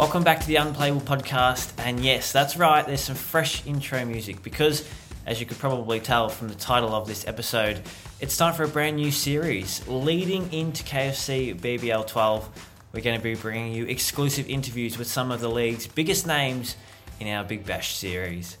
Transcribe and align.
Welcome 0.00 0.24
back 0.24 0.40
to 0.40 0.46
the 0.46 0.56
Unplayable 0.56 1.02
Podcast. 1.02 1.74
And 1.76 2.00
yes, 2.00 2.32
that's 2.32 2.56
right, 2.56 2.86
there's 2.86 3.02
some 3.02 3.14
fresh 3.14 3.66
intro 3.66 4.02
music 4.06 4.42
because, 4.42 4.88
as 5.26 5.40
you 5.40 5.44
could 5.44 5.58
probably 5.58 6.00
tell 6.00 6.30
from 6.30 6.48
the 6.48 6.54
title 6.54 6.94
of 6.94 7.06
this 7.06 7.28
episode, 7.28 7.82
it's 8.18 8.34
time 8.34 8.54
for 8.54 8.64
a 8.64 8.68
brand 8.68 8.96
new 8.96 9.10
series. 9.10 9.86
Leading 9.86 10.50
into 10.54 10.82
KFC 10.84 11.54
BBL 11.54 12.06
12, 12.06 12.48
we're 12.94 13.02
going 13.02 13.18
to 13.18 13.22
be 13.22 13.34
bringing 13.34 13.74
you 13.74 13.84
exclusive 13.84 14.48
interviews 14.48 14.96
with 14.96 15.06
some 15.06 15.30
of 15.30 15.42
the 15.42 15.50
league's 15.50 15.86
biggest 15.86 16.26
names 16.26 16.76
in 17.20 17.28
our 17.28 17.44
Big 17.44 17.66
Bash 17.66 17.94
series. 17.94 18.56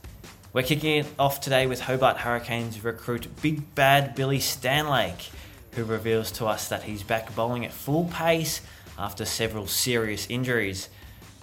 We're 0.52 0.62
kicking 0.62 0.98
it 0.98 1.06
off 1.18 1.40
today 1.40 1.66
with 1.66 1.80
Hobart 1.80 2.18
Hurricanes 2.18 2.84
recruit 2.84 3.40
Big 3.40 3.74
Bad 3.74 4.14
Billy 4.14 4.40
Stanlake, 4.40 5.30
who 5.72 5.84
reveals 5.84 6.32
to 6.32 6.44
us 6.44 6.68
that 6.68 6.82
he's 6.82 7.02
back 7.02 7.34
bowling 7.34 7.64
at 7.64 7.72
full 7.72 8.04
pace 8.12 8.60
after 8.98 9.24
several 9.24 9.66
serious 9.66 10.26
injuries. 10.28 10.90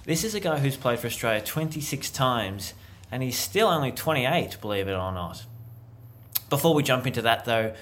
This 0.08 0.24
is 0.24 0.34
a 0.34 0.40
guy 0.40 0.60
who's 0.60 0.78
played 0.78 1.00
for 1.00 1.08
Australia 1.08 1.42
26 1.42 2.10
times, 2.12 2.74
and 3.12 3.22
he's 3.22 3.38
still 3.38 3.68
only 3.68 3.92
28, 3.92 4.56
believe 4.62 4.88
it 4.88 4.94
or 4.94 5.12
not. 5.12 5.44
Before 6.50 6.74
we 6.74 6.82
jump 6.82 7.06
into 7.06 7.22
that, 7.24 7.44
though, 7.44 7.74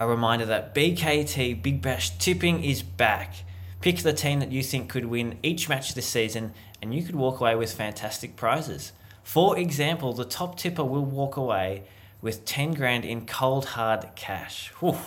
a 0.00 0.08
reminder 0.08 0.44
that 0.46 0.74
BKT 0.74 1.62
Big 1.62 1.80
Bash 1.80 2.18
tipping 2.18 2.64
is 2.64 2.82
back. 2.82 3.44
Pick 3.80 3.98
the 3.98 4.12
team 4.12 4.40
that 4.40 4.50
you 4.50 4.64
think 4.64 4.88
could 4.88 5.04
win 5.04 5.38
each 5.44 5.68
match 5.68 5.94
this 5.94 6.08
season, 6.08 6.54
and 6.82 6.92
you 6.92 7.04
could 7.04 7.14
walk 7.14 7.38
away 7.38 7.54
with 7.54 7.72
fantastic 7.72 8.34
prizes. 8.34 8.90
For 9.22 9.56
example, 9.56 10.12
the 10.12 10.24
top 10.24 10.58
tipper 10.58 10.82
will 10.84 11.04
walk 11.04 11.36
away 11.36 11.84
with 12.20 12.44
10 12.46 12.74
grand 12.74 13.04
in 13.04 13.26
cold 13.26 13.64
hard 13.64 14.04
cash. 14.16 14.72
Whew. 14.80 14.98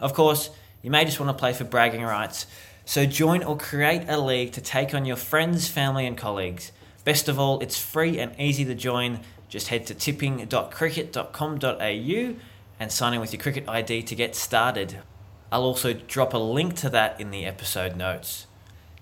Of 0.00 0.12
course, 0.12 0.50
you 0.82 0.90
may 0.90 1.04
just 1.04 1.20
want 1.20 1.30
to 1.30 1.40
play 1.40 1.52
for 1.52 1.62
bragging 1.62 2.02
rights. 2.02 2.46
So 2.84 3.06
join 3.06 3.42
or 3.42 3.56
create 3.56 4.08
a 4.08 4.18
league 4.18 4.52
to 4.52 4.60
take 4.60 4.94
on 4.94 5.04
your 5.04 5.16
friends, 5.16 5.68
family, 5.68 6.06
and 6.06 6.16
colleagues. 6.16 6.72
Best 7.04 7.28
of 7.28 7.38
all, 7.38 7.60
it's 7.60 7.78
free 7.78 8.18
and 8.18 8.38
easy 8.38 8.64
to 8.64 8.74
join. 8.74 9.20
Just 9.48 9.68
head 9.68 9.86
to 9.86 9.94
tipping.cricket.com.au 9.94 12.34
and 12.80 12.90
sign 12.90 13.14
in 13.14 13.20
with 13.20 13.32
your 13.32 13.42
cricket 13.42 13.68
ID 13.68 14.02
to 14.02 14.14
get 14.14 14.34
started. 14.34 14.98
I'll 15.50 15.64
also 15.64 15.92
drop 15.92 16.34
a 16.34 16.38
link 16.38 16.74
to 16.76 16.88
that 16.90 17.20
in 17.20 17.30
the 17.30 17.44
episode 17.44 17.96
notes. 17.96 18.46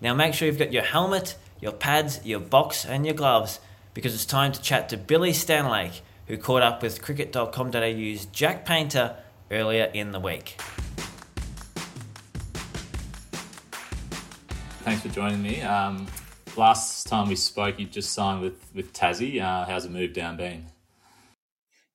Now 0.00 0.14
make 0.14 0.34
sure 0.34 0.46
you've 0.46 0.58
got 0.58 0.72
your 0.72 0.82
helmet, 0.82 1.36
your 1.60 1.72
pads, 1.72 2.24
your 2.24 2.40
box, 2.40 2.84
and 2.84 3.06
your 3.06 3.14
gloves 3.14 3.60
because 3.94 4.14
it's 4.14 4.24
time 4.24 4.52
to 4.52 4.60
chat 4.60 4.88
to 4.88 4.96
Billy 4.96 5.32
Stanlake, 5.32 6.00
who 6.26 6.36
caught 6.36 6.62
up 6.62 6.82
with 6.82 7.02
cricket.com.au's 7.02 8.26
Jack 8.26 8.64
Paynter 8.64 9.16
earlier 9.50 9.90
in 9.92 10.12
the 10.12 10.20
week. 10.20 10.60
Thanks 14.82 15.02
for 15.02 15.10
joining 15.10 15.42
me. 15.42 15.60
Um, 15.60 16.06
last 16.56 17.06
time 17.06 17.28
we 17.28 17.36
spoke, 17.36 17.78
you 17.78 17.84
just 17.84 18.14
signed 18.14 18.40
with 18.40 18.64
with 18.74 18.94
Tassie. 18.94 19.38
Uh, 19.38 19.66
how's 19.66 19.84
the 19.84 19.90
move 19.90 20.14
down 20.14 20.38
been? 20.38 20.64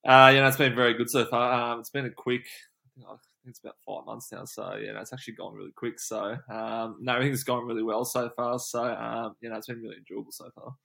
Uh, 0.08 0.32
yeah, 0.36 0.48
it's 0.48 0.58
been 0.58 0.76
very 0.76 0.94
good 0.94 1.10
so 1.10 1.26
far. 1.26 1.74
Um, 1.74 1.80
it's 1.80 1.90
been 1.90 2.06
a 2.06 2.12
quick, 2.12 2.46
I 3.00 3.10
think 3.10 3.20
it's 3.48 3.60
about 3.60 3.78
five 3.88 4.06
months 4.06 4.32
now. 4.32 4.46
So 4.46 4.76
yeah, 4.80 5.02
it's 5.02 5.12
actually 5.12 5.34
gone 5.34 5.56
really 5.56 5.72
quick. 5.76 6.00
So 6.00 6.38
um, 6.48 6.98
no, 7.02 7.16
everything's 7.16 7.44
gone 7.44 7.66
really 7.66 7.82
well 7.82 8.06
so 8.06 8.30
far. 8.36 8.60
So 8.60 8.84
um, 8.84 9.36
you 9.42 9.50
know, 9.50 9.56
it's 9.58 9.66
been 9.66 9.82
really 9.82 9.98
enjoyable 9.98 10.32
so 10.32 10.52
far. 10.54 10.76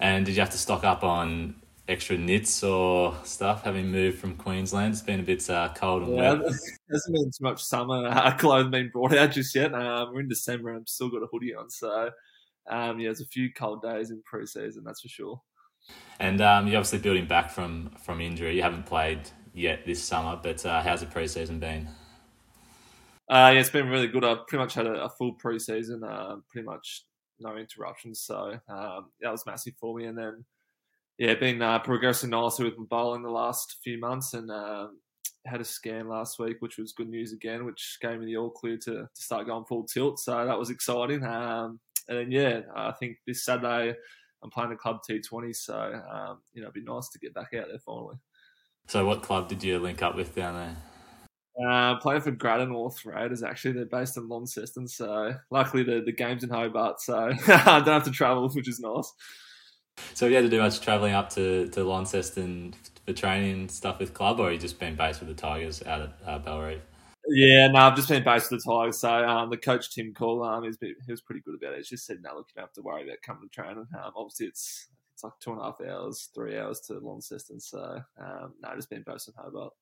And 0.00 0.26
did 0.26 0.34
you 0.34 0.40
have 0.40 0.50
to 0.50 0.58
stock 0.58 0.82
up 0.82 1.04
on 1.04 1.54
extra 1.88 2.18
knits 2.18 2.62
or 2.62 3.14
stuff 3.24 3.62
having 3.62 3.90
moved 3.90 4.18
from 4.18 4.36
Queensland? 4.36 4.92
It's 4.92 5.02
been 5.02 5.20
a 5.20 5.22
bit 5.22 5.48
uh, 5.48 5.72
cold 5.74 6.02
and 6.02 6.16
yeah, 6.16 6.32
wet. 6.32 6.42
Hasn't 6.90 7.14
been 7.14 7.30
too 7.30 7.42
much 7.42 7.64
summer 7.64 8.06
uh, 8.08 8.36
clothes 8.38 8.68
being 8.70 8.90
brought 8.92 9.14
out 9.14 9.32
just 9.32 9.54
yet. 9.54 9.74
Um, 9.74 10.12
we're 10.12 10.20
in 10.20 10.28
December 10.28 10.70
and 10.70 10.80
I've 10.80 10.88
still 10.88 11.10
got 11.10 11.22
a 11.22 11.28
hoodie 11.30 11.54
on. 11.54 11.70
So 11.70 12.10
um, 12.68 12.98
yeah, 12.98 13.08
there's 13.08 13.20
a 13.20 13.26
few 13.26 13.52
cold 13.52 13.82
days 13.82 14.10
in 14.10 14.22
pre-season, 14.24 14.82
that's 14.84 15.02
for 15.02 15.08
sure. 15.08 15.40
And 16.18 16.40
um, 16.40 16.66
you're 16.66 16.78
obviously 16.78 16.98
building 16.98 17.26
back 17.26 17.50
from 17.50 17.90
from 18.02 18.20
injury. 18.20 18.56
You 18.56 18.62
haven't 18.62 18.86
played 18.86 19.20
yet 19.54 19.86
this 19.86 20.02
summer, 20.02 20.38
but 20.42 20.64
uh, 20.66 20.82
how's 20.82 21.00
the 21.00 21.06
pre-season 21.06 21.60
been? 21.60 21.88
Uh, 23.28 23.50
yeah, 23.52 23.60
it's 23.60 23.70
been 23.70 23.88
really 23.88 24.08
good. 24.08 24.24
I've 24.24 24.46
pretty 24.46 24.62
much 24.62 24.74
had 24.74 24.86
a, 24.86 25.04
a 25.04 25.08
full 25.10 25.32
pre-season, 25.34 26.02
uh, 26.04 26.36
pretty 26.50 26.64
much 26.64 27.04
no 27.40 27.56
interruptions. 27.56 28.20
So 28.20 28.58
um, 28.68 29.10
that 29.20 29.30
was 29.30 29.44
massive 29.46 29.74
for 29.80 29.96
me. 29.96 30.06
And 30.06 30.16
then 30.16 30.44
yeah, 31.18 31.34
been 31.34 31.62
uh, 31.62 31.78
progressing 31.78 32.30
nicely 32.30 32.64
with 32.64 32.78
my 32.78 32.84
bowling 32.88 33.22
the 33.22 33.30
last 33.30 33.76
few 33.82 33.98
months, 33.98 34.34
and 34.34 34.50
um, 34.50 34.98
had 35.46 35.60
a 35.60 35.64
scan 35.64 36.08
last 36.08 36.38
week, 36.38 36.56
which 36.60 36.78
was 36.78 36.92
good 36.92 37.08
news 37.08 37.32
again, 37.32 37.64
which 37.64 37.98
gave 38.00 38.18
me 38.18 38.26
the 38.26 38.36
all 38.36 38.50
clear 38.50 38.76
to, 38.76 38.92
to 38.92 39.08
start 39.14 39.46
going 39.46 39.64
full 39.64 39.84
tilt. 39.84 40.18
So 40.18 40.44
that 40.44 40.58
was 40.58 40.70
exciting. 40.70 41.24
Um, 41.24 41.80
and 42.08 42.18
then 42.18 42.30
yeah, 42.30 42.60
I 42.74 42.92
think 42.92 43.16
this 43.26 43.44
Saturday 43.44 43.94
I'm 44.42 44.50
playing 44.50 44.72
a 44.72 44.76
club 44.76 45.00
T20, 45.08 45.54
so 45.54 45.74
um, 45.74 46.38
you 46.52 46.62
know 46.62 46.68
it'd 46.68 46.74
be 46.74 46.82
nice 46.82 47.08
to 47.10 47.18
get 47.18 47.34
back 47.34 47.54
out 47.54 47.68
there 47.68 47.78
finally. 47.78 48.16
So, 48.88 49.04
what 49.04 49.22
club 49.22 49.48
did 49.48 49.64
you 49.64 49.78
link 49.78 50.02
up 50.02 50.14
with 50.14 50.34
down 50.34 50.54
there? 50.54 50.76
Uh, 51.68 51.96
playing 51.98 52.20
for 52.20 52.30
Greater 52.30 52.66
Northern 52.66 53.12
Raiders. 53.12 53.42
Actually, 53.42 53.72
they're 53.72 53.86
based 53.86 54.16
in 54.16 54.28
Launceston, 54.28 54.86
so 54.86 55.34
luckily 55.50 55.82
the 55.82 56.02
the 56.04 56.12
game's 56.12 56.44
in 56.44 56.50
Hobart, 56.50 57.00
so 57.00 57.30
I 57.48 57.80
don't 57.80 57.86
have 57.86 58.04
to 58.04 58.10
travel, 58.10 58.48
which 58.50 58.68
is 58.68 58.78
nice. 58.78 59.12
So, 60.14 60.26
have 60.26 60.30
you 60.30 60.36
had 60.36 60.42
to 60.42 60.48
do 60.48 60.60
much 60.60 60.80
travelling 60.80 61.14
up 61.14 61.30
to, 61.30 61.68
to 61.68 61.84
Launceston 61.84 62.74
for 63.04 63.12
training 63.12 63.52
and 63.52 63.70
stuff 63.70 63.98
with 63.98 64.14
club, 64.14 64.40
or 64.40 64.52
you 64.52 64.58
just 64.58 64.78
been 64.78 64.96
based 64.96 65.20
with 65.20 65.28
the 65.28 65.34
Tigers 65.34 65.82
out 65.84 66.00
at 66.02 66.12
uh, 66.26 66.38
Bellerive? 66.38 66.82
Yeah, 67.28 67.68
no, 67.68 67.80
I've 67.80 67.96
just 67.96 68.08
been 68.08 68.22
based 68.22 68.50
with 68.50 68.62
the 68.62 68.70
Tigers. 68.70 68.98
So 68.98 69.10
um, 69.10 69.50
the 69.50 69.56
coach 69.56 69.94
Tim 69.94 70.14
Coyle, 70.14 70.44
um, 70.44 70.64
he's 70.64 70.76
been, 70.76 70.94
he 71.04 71.12
was 71.12 71.20
pretty 71.20 71.40
good 71.40 71.54
about 71.54 71.74
it. 71.74 71.78
He's 71.78 71.88
just 71.88 72.06
said, 72.06 72.22
"No, 72.22 72.36
look, 72.36 72.46
you 72.48 72.54
don't 72.54 72.64
have 72.64 72.72
to 72.74 72.82
worry 72.82 73.04
about 73.04 73.22
coming 73.22 73.48
to 73.48 73.54
training." 73.54 73.86
Um, 73.94 74.12
obviously, 74.14 74.46
it's 74.46 74.88
it's 75.14 75.24
like 75.24 75.32
two 75.40 75.52
and 75.52 75.60
a 75.60 75.64
half 75.64 75.80
hours, 75.80 76.28
three 76.34 76.58
hours 76.58 76.80
to 76.82 76.98
Launceston. 76.98 77.58
So 77.58 78.02
um, 78.20 78.52
no, 78.62 78.74
just 78.76 78.90
been 78.90 79.02
based 79.06 79.28
in 79.28 79.34
Hobart. 79.36 79.72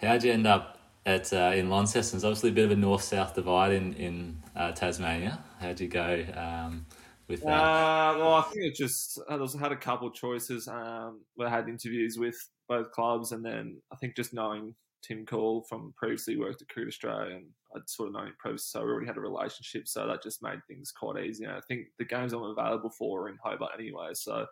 How'd 0.00 0.24
you 0.24 0.32
end 0.32 0.46
up 0.46 0.78
at 1.04 1.32
uh, 1.32 1.52
in 1.54 1.68
Launceston? 1.68 2.16
It's 2.16 2.24
obviously 2.24 2.48
a 2.50 2.54
bit 2.54 2.64
of 2.64 2.70
a 2.70 2.76
north 2.76 3.02
south 3.02 3.34
divide 3.34 3.72
in 3.72 3.92
in 3.94 4.42
uh, 4.56 4.72
Tasmania. 4.72 5.38
How'd 5.60 5.80
you 5.80 5.88
go 5.88 6.24
um, 6.34 6.86
with 7.30 7.42
that? 7.42 7.48
Uh, 7.48 8.14
well, 8.18 8.34
I 8.34 8.42
think 8.42 8.64
it 8.66 8.74
just 8.74 9.20
I 9.28 9.36
was 9.36 9.54
had 9.54 9.72
a 9.72 9.76
couple 9.76 10.08
of 10.08 10.14
choices. 10.14 10.68
Um, 10.68 11.22
I 11.40 11.48
had 11.48 11.68
interviews 11.68 12.18
with 12.18 12.36
both 12.68 12.90
clubs, 12.90 13.32
and 13.32 13.44
then 13.44 13.80
I 13.92 13.96
think 13.96 14.16
just 14.16 14.34
knowing 14.34 14.74
Tim 15.02 15.24
Coyle 15.24 15.62
from 15.68 15.94
previously 15.96 16.36
worked 16.36 16.62
at 16.62 16.68
Cricket 16.68 16.88
Australia, 16.88 17.36
and 17.36 17.46
I'd 17.74 17.88
sort 17.88 18.08
of 18.08 18.14
known 18.14 18.26
him 18.26 18.34
previously, 18.38 18.78
so 18.78 18.84
we 18.84 18.90
already 18.90 19.06
had 19.06 19.16
a 19.16 19.20
relationship. 19.20 19.88
So 19.88 20.06
that 20.06 20.22
just 20.22 20.42
made 20.42 20.58
things 20.68 20.92
quite 20.92 21.24
easy. 21.24 21.44
And 21.44 21.54
I 21.54 21.60
think 21.66 21.86
the 21.98 22.04
games 22.04 22.32
I'm 22.32 22.42
available 22.42 22.90
for 22.90 23.22
are 23.22 23.28
in 23.28 23.38
Hobart 23.42 23.72
anyway, 23.78 24.10
so 24.12 24.46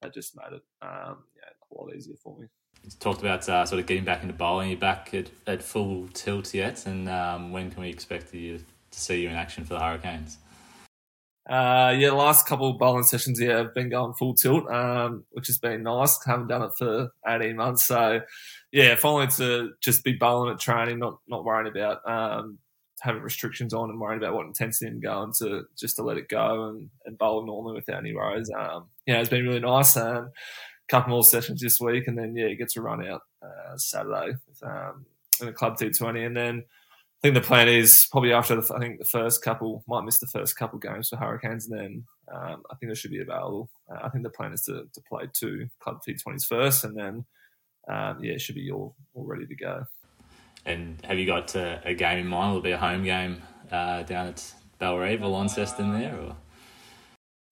that 0.00 0.14
just 0.14 0.36
made 0.36 0.56
it 0.56 0.62
um, 0.82 1.24
yeah, 1.36 1.50
a 1.50 1.74
lot 1.74 1.94
easier 1.94 2.16
for 2.22 2.38
me. 2.38 2.46
You 2.84 2.90
talked 2.98 3.20
about 3.20 3.46
uh, 3.48 3.66
sort 3.66 3.80
of 3.80 3.86
getting 3.86 4.04
back 4.04 4.22
into 4.22 4.34
bowling. 4.34 4.70
You're 4.70 4.78
back 4.78 5.12
at, 5.12 5.30
at 5.46 5.62
full 5.62 6.08
tilt 6.14 6.54
yet, 6.54 6.86
and 6.86 7.08
um, 7.08 7.52
when 7.52 7.70
can 7.70 7.82
we 7.82 7.90
expect 7.90 8.32
you 8.32 8.58
to 8.90 9.00
see 9.00 9.22
you 9.22 9.28
in 9.28 9.34
action 9.34 9.64
for 9.64 9.74
the 9.74 9.80
Hurricanes? 9.80 10.38
Uh, 11.50 11.92
yeah, 11.98 12.12
last 12.12 12.46
couple 12.46 12.70
of 12.70 12.78
bowling 12.78 13.02
sessions, 13.02 13.40
yeah, 13.40 13.58
I've 13.58 13.74
been 13.74 13.88
going 13.88 14.14
full 14.14 14.34
tilt, 14.34 14.70
um, 14.70 15.24
which 15.32 15.48
has 15.48 15.58
been 15.58 15.82
nice. 15.82 16.16
haven't 16.24 16.46
done 16.46 16.62
it 16.62 16.70
for 16.78 17.08
18 17.26 17.56
months. 17.56 17.86
So, 17.86 18.20
yeah, 18.70 18.94
finally 18.94 19.26
to 19.38 19.72
just 19.80 20.04
be 20.04 20.12
bowling 20.12 20.52
at 20.52 20.60
training, 20.60 21.00
not 21.00 21.18
not 21.26 21.44
worrying 21.44 21.70
about 21.70 22.08
um, 22.08 22.58
having 23.00 23.22
restrictions 23.22 23.74
on 23.74 23.90
and 23.90 24.00
worrying 24.00 24.22
about 24.22 24.34
what 24.34 24.46
intensity 24.46 24.86
I'm 24.86 25.00
going 25.00 25.32
to 25.40 25.64
just 25.76 25.96
to 25.96 26.04
let 26.04 26.18
it 26.18 26.28
go 26.28 26.68
and, 26.68 26.88
and 27.04 27.18
bowl 27.18 27.44
normally 27.44 27.74
without 27.74 27.98
any 27.98 28.14
worries. 28.14 28.48
Um, 28.56 28.86
yeah, 29.06 29.18
it's 29.18 29.28
been 29.28 29.44
really 29.44 29.58
nice. 29.58 29.96
Um, 29.96 30.30
couple 30.90 31.10
more 31.10 31.24
sessions 31.24 31.60
this 31.60 31.80
week, 31.80 32.08
and 32.08 32.18
then, 32.18 32.34
yeah, 32.36 32.46
it 32.46 32.56
gets 32.56 32.76
a 32.76 32.80
run 32.82 33.06
out 33.06 33.22
uh, 33.42 33.76
Saturday 33.76 34.34
with, 34.46 34.62
um, 34.62 35.06
in 35.40 35.46
the 35.46 35.52
club 35.52 35.78
T20. 35.78 36.26
And 36.26 36.36
then 36.36 36.64
think 37.22 37.34
the 37.34 37.40
plan 37.40 37.68
is 37.68 38.06
probably 38.10 38.32
after 38.32 38.60
the, 38.60 38.74
I 38.74 38.78
think 38.78 38.98
the 38.98 39.04
first 39.04 39.42
couple 39.42 39.84
might 39.86 40.04
miss 40.04 40.18
the 40.18 40.26
first 40.26 40.56
couple 40.56 40.78
games 40.78 41.08
for 41.08 41.16
Hurricanes, 41.16 41.68
and 41.68 41.78
then 41.78 42.04
um, 42.34 42.62
I 42.70 42.76
think 42.76 42.90
they 42.90 42.94
should 42.94 43.10
be 43.10 43.20
available. 43.20 43.68
Uh, 43.90 43.98
I 44.02 44.08
think 44.08 44.24
the 44.24 44.30
plan 44.30 44.52
is 44.52 44.62
to, 44.62 44.84
to 44.92 45.00
play 45.08 45.24
two 45.32 45.68
club 45.80 46.00
T20s 46.06 46.46
first, 46.46 46.84
and 46.84 46.96
then 46.96 47.24
um, 47.88 48.22
yeah, 48.22 48.34
it 48.34 48.40
should 48.40 48.54
be 48.54 48.70
all, 48.70 48.94
all 49.14 49.26
ready 49.26 49.46
to 49.46 49.54
go. 49.54 49.84
And 50.64 50.98
have 51.04 51.18
you 51.18 51.26
got 51.26 51.54
uh, 51.56 51.78
a 51.84 51.94
game 51.94 52.18
in 52.18 52.26
mind? 52.26 52.52
Will 52.52 52.60
it 52.60 52.64
be 52.64 52.70
a 52.72 52.78
home 52.78 53.04
game 53.04 53.42
uh, 53.70 54.02
down 54.02 54.28
at 54.28 54.54
Bellerive 54.78 55.22
or 55.22 55.28
Launceston 55.28 55.92
there? 55.92 56.14
Or? 56.14 56.36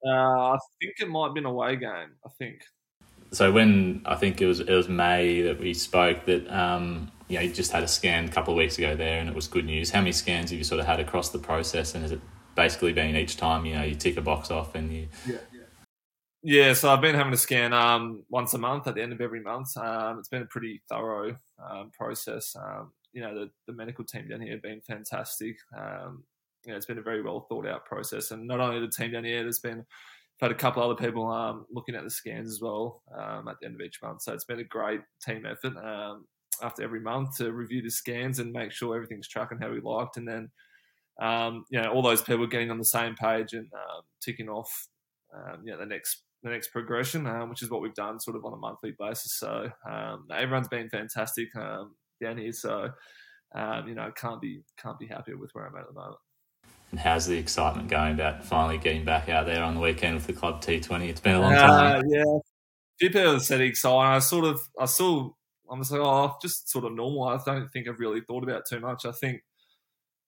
Uh, 0.07 0.55
I 0.55 0.59
think 0.81 0.95
it 0.99 1.09
might 1.09 1.35
be 1.35 1.41
an 1.41 1.47
away 1.47 1.77
game. 1.77 2.13
I 2.25 2.31
think. 2.39 2.63
So 3.31 3.53
when 3.53 4.03
I 4.07 4.15
think 4.15 4.41
it 4.41 4.47
was 4.47 4.61
it 4.61 4.71
was 4.71 4.89
May 4.89 5.43
that 5.43 5.61
we 5.61 5.75
spoke 5.75 6.25
that 6.27 6.49
um, 6.49 7.11
you 7.29 7.37
know 7.37 7.43
you 7.43 7.53
just 7.53 7.73
had 7.73 7.83
a 7.83 7.89
scan 7.89 8.25
a 8.25 8.29
couple 8.29 8.55
of 8.55 8.59
weeks 8.59 8.79
ago 8.79 8.97
there 8.97 9.21
and 9.21 9.29
it 9.29 9.35
was 9.35 9.47
good 9.47 9.67
news. 9.67 9.91
How 9.91 10.01
many 10.01 10.13
scans 10.13 10.51
have 10.51 10.59
you 10.59 10.65
sort 10.65 10.81
of 10.81 10.87
had 10.87 11.01
across 11.01 11.31
the 11.31 11.39
process 11.39 11.95
and 11.95 12.03
has 12.03 12.13
it 12.13 12.21
basically 12.55 12.93
been 12.93 13.15
each 13.15 13.37
time 13.37 13.65
you 13.65 13.75
know 13.75 13.85
you 13.85 13.95
tick 13.95 14.17
a 14.17 14.21
box 14.21 14.51
off 14.51 14.75
and 14.75 14.93
you 14.93 15.09
yeah. 15.27 15.37
Yeah, 16.43 16.73
so 16.73 16.91
I've 16.91 17.01
been 17.01 17.17
having 17.17 17.33
a 17.33 17.37
scan 17.37 17.73
um, 17.73 18.23
once 18.31 18.55
a 18.55 18.59
month 18.59 18.87
at 18.87 18.95
the 18.95 19.03
end 19.03 19.13
of 19.13 19.21
every 19.21 19.43
month. 19.43 19.77
Um, 19.77 20.21
it's 20.21 20.29
been 20.29 20.43
a 20.43 20.47
pretty 20.47 20.81
thorough 20.89 21.37
um, 21.59 21.91
process. 21.93 22.55
Um, 22.57 22.93
you 23.13 23.21
know, 23.21 23.35
the, 23.35 23.51
the 23.67 23.73
medical 23.73 24.05
team 24.05 24.29
down 24.29 24.43
here 24.43 24.53
have 24.53 24.63
been 24.63 24.81
fantastic. 24.81 25.57
Um, 25.77 26.23
you 26.65 26.71
know, 26.71 26.77
it's 26.77 26.87
been 26.87 26.99
a 26.99 27.03
very 27.03 27.23
well 27.23 27.47
thought 27.49 27.67
out 27.67 27.85
process, 27.87 28.31
and 28.31 28.47
not 28.47 28.61
only 28.61 28.79
the 28.81 28.89
team 28.89 29.13
down 29.13 29.25
here, 29.25 29.43
there's 29.43 29.59
been 29.59 29.85
I've 30.41 30.51
had 30.51 30.57
a 30.57 30.61
couple 30.61 30.83
other 30.83 30.95
people 30.95 31.27
um, 31.27 31.67
looking 31.71 31.97
at 31.97 32.05
the 32.05 32.11
scans 32.11 32.49
as 32.49 32.61
well 32.61 33.03
um, 33.13 33.49
at 33.49 33.57
the 33.61 33.67
end 33.67 33.75
of 33.75 33.81
each 33.81 33.99
month. 34.01 34.23
So 34.23 34.33
it's 34.33 34.45
been 34.45 34.61
a 34.61 34.65
great 34.65 35.01
team 35.25 35.45
effort 35.45 35.77
um, 35.77 36.27
after 36.63 36.85
every 36.85 37.01
month 37.01 37.39
to 37.39 37.53
review 37.53 37.83
the 37.83 37.91
scans 37.91 38.39
and 38.39 38.53
make 38.53 38.71
sure 38.71 38.95
everything's 38.95 39.27
tracking 39.27 39.59
how 39.59 39.71
we 39.71 39.81
liked, 39.81 40.17
and 40.17 40.29
then 40.29 40.51
um, 41.21 41.65
you 41.71 41.81
know 41.81 41.91
all 41.91 42.03
those 42.03 42.23
people 42.23 42.47
getting 42.47 42.71
on 42.71 42.79
the 42.79 42.85
same 42.85 43.17
page 43.17 43.53
and 43.53 43.67
um, 43.75 44.03
ticking 44.25 44.49
off 44.49 44.87
um, 45.35 45.63
you 45.65 45.73
know 45.73 45.79
the 45.79 45.87
next 45.87 46.23
the 46.45 46.51
next 46.51 46.69
progression, 46.69 47.25
which 47.49 47.63
is 47.63 47.71
what 47.71 47.83
we've 47.83 47.95
done 47.95 48.21
sort 48.21 48.37
of 48.37 48.45
on 48.45 48.53
a 48.53 48.57
monthly 48.57 48.95
basis. 48.97 49.37
So 49.37 49.69
everyone's 50.33 50.69
been 50.69 50.89
fantastic 50.89 51.49
down 51.53 52.39
here. 52.39 52.53
So 52.53 52.91
you 53.87 53.95
know, 53.97 54.13
can't 54.17 54.41
be 54.41 54.63
can't 54.81 55.01
be 55.01 55.09
happier 55.09 55.37
with 55.37 55.51
where 55.53 55.67
I'm 55.67 55.75
at 55.75 55.81
at 55.81 55.89
the 55.89 55.95
moment. 55.95 56.19
And 56.91 57.01
how's 57.01 57.27
the 57.27 57.37
excitement 57.37 57.89
going 57.89 58.15
about 58.15 58.45
finally 58.45 58.79
getting 58.79 59.05
back 59.05 59.29
out 59.29 59.47
there 59.47 59.63
on 59.63 59.75
the 59.75 59.81
weekend 59.81 60.15
with 60.15 60.27
the 60.27 60.33
club 60.33 60.63
T20? 60.63 61.09
It's 61.09 61.21
been 61.21 61.35
a 61.35 61.41
long 61.41 61.55
time. 61.55 62.01
Uh, 62.01 62.03
yeah, 62.09 62.23
a 62.23 62.41
few 62.99 63.11
people 63.11 63.41
said 63.41 63.61
exciting. 63.61 64.01
I 64.01 64.19
sort 64.21 64.47
of, 64.47 64.61
I 64.81 64.87
still, 64.87 65.37
I'm 65.71 65.81
just 65.81 65.93
like, 65.93 66.01
oh, 66.01 66.35
just 66.41 66.71
sort 66.71 66.87
of 66.87 66.95
normal. 66.95 67.25
I 67.25 67.39
don't 67.45 67.69
think 67.69 67.89
I've 67.89 68.01
really 68.01 68.23
thought 68.23 68.43
about 68.43 68.65
too 68.67 68.81
much. 68.81 69.05
I 69.05 69.13
think 69.13 69.43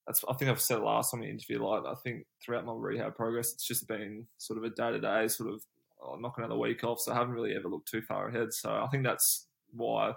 that's, 0.07 0.23
I 0.29 0.35
think 0.35 0.51
I've 0.51 0.61
said 0.61 0.81
last 0.81 1.13
time 1.13 1.23
in 1.23 1.29
the 1.29 1.33
interview, 1.33 1.65
like 1.65 1.83
I 1.87 1.95
think 1.95 2.27
throughout 2.45 2.67
my 2.67 2.75
rehab 2.77 3.15
progress, 3.17 3.53
it's 3.55 3.67
just 3.67 3.89
been 3.89 4.27
sort 4.37 4.59
of 4.59 4.65
a 4.65 4.71
day 4.71 4.91
to 4.93 5.01
day 5.01 5.29
sort 5.29 5.55
of 5.55 5.63
oh, 6.03 6.17
knocking 6.17 6.45
another 6.45 6.61
week 6.61 6.85
off. 6.85 7.01
So 7.01 7.13
I 7.13 7.15
haven't 7.15 7.33
really 7.33 7.55
ever 7.57 7.69
looked 7.69 7.91
too 7.91 8.03
far 8.03 8.29
ahead. 8.29 8.53
So 8.53 8.71
I 8.71 8.87
think 8.89 9.05
that's 9.05 9.47
why 9.73 10.13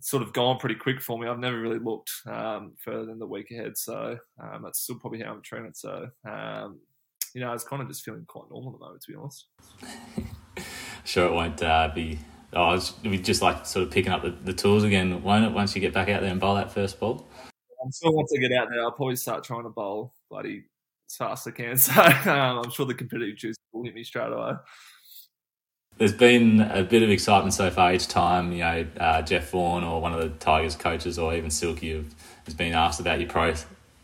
sort 0.00 0.22
of 0.22 0.32
gone 0.32 0.58
pretty 0.58 0.74
quick 0.74 1.00
for 1.00 1.18
me. 1.18 1.26
I've 1.26 1.38
never 1.38 1.60
really 1.60 1.78
looked 1.78 2.10
um, 2.26 2.72
further 2.82 3.06
than 3.06 3.18
the 3.18 3.26
week 3.26 3.50
ahead. 3.50 3.76
So 3.76 4.18
um, 4.42 4.62
that's 4.62 4.80
still 4.80 4.98
probably 4.98 5.20
how 5.22 5.32
I'm 5.32 5.42
training. 5.42 5.72
So, 5.74 6.08
um, 6.28 6.80
you 7.34 7.40
know, 7.40 7.50
I 7.50 7.52
was 7.52 7.64
kind 7.64 7.82
of 7.82 7.88
just 7.88 8.04
feeling 8.04 8.24
quite 8.26 8.44
normal 8.50 8.72
at 8.72 8.78
the 8.78 8.84
moment, 8.84 9.02
to 9.02 9.12
be 9.12 9.18
honest. 9.18 9.46
sure, 11.04 11.26
it 11.26 11.32
won't 11.32 11.62
uh, 11.62 11.90
be. 11.94 12.18
Oh, 12.52 12.80
we 13.04 13.18
just 13.18 13.42
like 13.42 13.66
sort 13.66 13.86
of 13.86 13.92
picking 13.92 14.12
up 14.12 14.22
the, 14.22 14.30
the 14.30 14.54
tools 14.54 14.84
again, 14.84 15.22
won't 15.22 15.44
it? 15.44 15.52
Once 15.52 15.74
you 15.74 15.80
get 15.80 15.92
back 15.92 16.08
out 16.08 16.22
there 16.22 16.30
and 16.30 16.40
bowl 16.40 16.54
that 16.54 16.72
first 16.72 16.98
ball. 16.98 17.28
I'm 17.84 17.90
sure 17.92 18.12
once 18.12 18.32
I 18.34 18.40
get 18.40 18.52
out 18.52 18.68
there, 18.70 18.80
I'll 18.80 18.92
probably 18.92 19.16
start 19.16 19.44
trying 19.44 19.64
to 19.64 19.68
bowl 19.68 20.14
bloody 20.30 20.64
as 21.08 21.16
fast 21.16 21.46
as 21.46 21.52
I 21.52 21.56
can. 21.56 21.76
So 21.76 21.92
um, 22.30 22.64
I'm 22.64 22.70
sure 22.70 22.86
the 22.86 22.94
competitive 22.94 23.36
juice 23.36 23.56
will 23.72 23.84
hit 23.84 23.94
me 23.94 24.04
straight 24.04 24.32
away. 24.32 24.52
There's 25.98 26.12
been 26.12 26.60
a 26.60 26.84
bit 26.84 27.02
of 27.02 27.10
excitement 27.10 27.54
so 27.54 27.70
far 27.70 27.92
each 27.92 28.06
time, 28.06 28.52
you 28.52 28.58
know, 28.58 28.86
uh, 29.00 29.22
Jeff 29.22 29.50
Vaughan 29.50 29.82
or 29.82 30.00
one 30.00 30.14
of 30.14 30.20
the 30.20 30.28
Tigers 30.28 30.76
coaches 30.76 31.18
or 31.18 31.34
even 31.34 31.50
Silky 31.50 31.92
have, 31.94 32.14
has 32.44 32.54
been 32.54 32.72
asked 32.72 33.00
about 33.00 33.18
your 33.18 33.28
pro, 33.28 33.54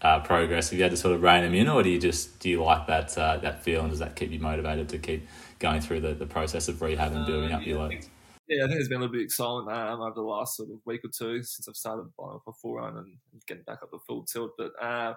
uh, 0.03 0.21
progress. 0.21 0.71
Have 0.71 0.79
you 0.79 0.83
had 0.83 0.91
to 0.91 0.97
sort 0.97 1.15
of 1.15 1.23
rein 1.23 1.45
them 1.45 1.55
in 1.55 1.69
or 1.69 1.85
do 1.85 1.91
you 1.91 2.01
just, 2.01 2.41
do 2.41 2.51
you 2.51 2.63
like 2.63 2.89
that 2.89 3.17
uh, 3.17 3.37
that 3.39 3.63
feel 3.63 3.83
and 3.83 3.91
does 3.91 4.01
that 4.01 4.17
keep 4.17 4.33
you 4.33 4.41
motivated 4.41 4.89
to 4.89 4.99
keep 4.99 5.27
going 5.61 5.81
through 5.81 6.01
the, 6.01 6.15
the 6.15 6.27
process 6.27 6.67
of 6.67 6.83
rehab 6.83 7.13
and 7.13 7.27
building 7.27 7.53
up 7.53 7.65
your 7.65 7.79
loads? 7.79 8.11
Yeah, 8.49 8.65
I 8.65 8.67
think 8.67 8.77
there's 8.77 8.89
been 8.89 8.99
a 8.99 9.01
little 9.01 9.13
bit 9.13 9.21
of 9.21 9.25
excitement 9.27 9.75
um, 9.75 10.01
over 10.01 10.15
the 10.15 10.21
last 10.21 10.57
sort 10.57 10.71
of 10.71 10.81
week 10.85 11.01
or 11.05 11.11
two 11.17 11.43
since 11.43 11.67
I've 11.69 11.77
started 11.77 12.13
buying 12.19 12.35
up 12.35 12.43
a 12.47 12.53
full 12.53 12.75
run 12.75 12.97
and 12.99 13.17
getting 13.47 13.63
back 13.63 13.83
up 13.83 13.91
to 13.91 13.99
full 14.07 14.25
tilt. 14.25 14.51
But 14.59 14.73
uh, 14.83 15.15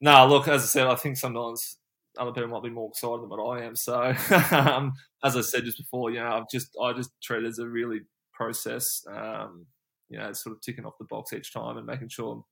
no, 0.00 0.26
look, 0.26 0.48
as 0.48 0.62
I 0.62 0.66
said, 0.66 0.86
I 0.86 0.94
think 0.94 1.16
sometimes 1.16 1.76
other 2.18 2.32
people 2.32 2.48
might 2.48 2.62
be 2.62 2.70
more 2.70 2.88
excited 2.88 3.22
than 3.22 3.28
what 3.28 3.58
I 3.58 3.64
am. 3.64 3.76
So, 3.76 4.14
um, 4.50 4.92
as 5.22 5.36
I 5.36 5.40
said 5.40 5.64
just 5.64 5.78
before, 5.78 6.10
you 6.10 6.20
know, 6.20 6.28
I've 6.28 6.50
just 6.50 6.76
I 6.80 6.92
just 6.92 7.10
treat 7.22 7.44
it 7.44 7.48
as 7.48 7.58
a 7.58 7.68
really 7.68 8.00
process. 8.32 9.02
Um, 9.10 9.66
you 10.08 10.18
know, 10.18 10.32
sort 10.32 10.54
of 10.54 10.60
ticking 10.60 10.84
off 10.84 10.98
the 10.98 11.06
box 11.06 11.32
each 11.32 11.52
time 11.52 11.76
and 11.76 11.86
making 11.86 12.08
sure 12.08 12.44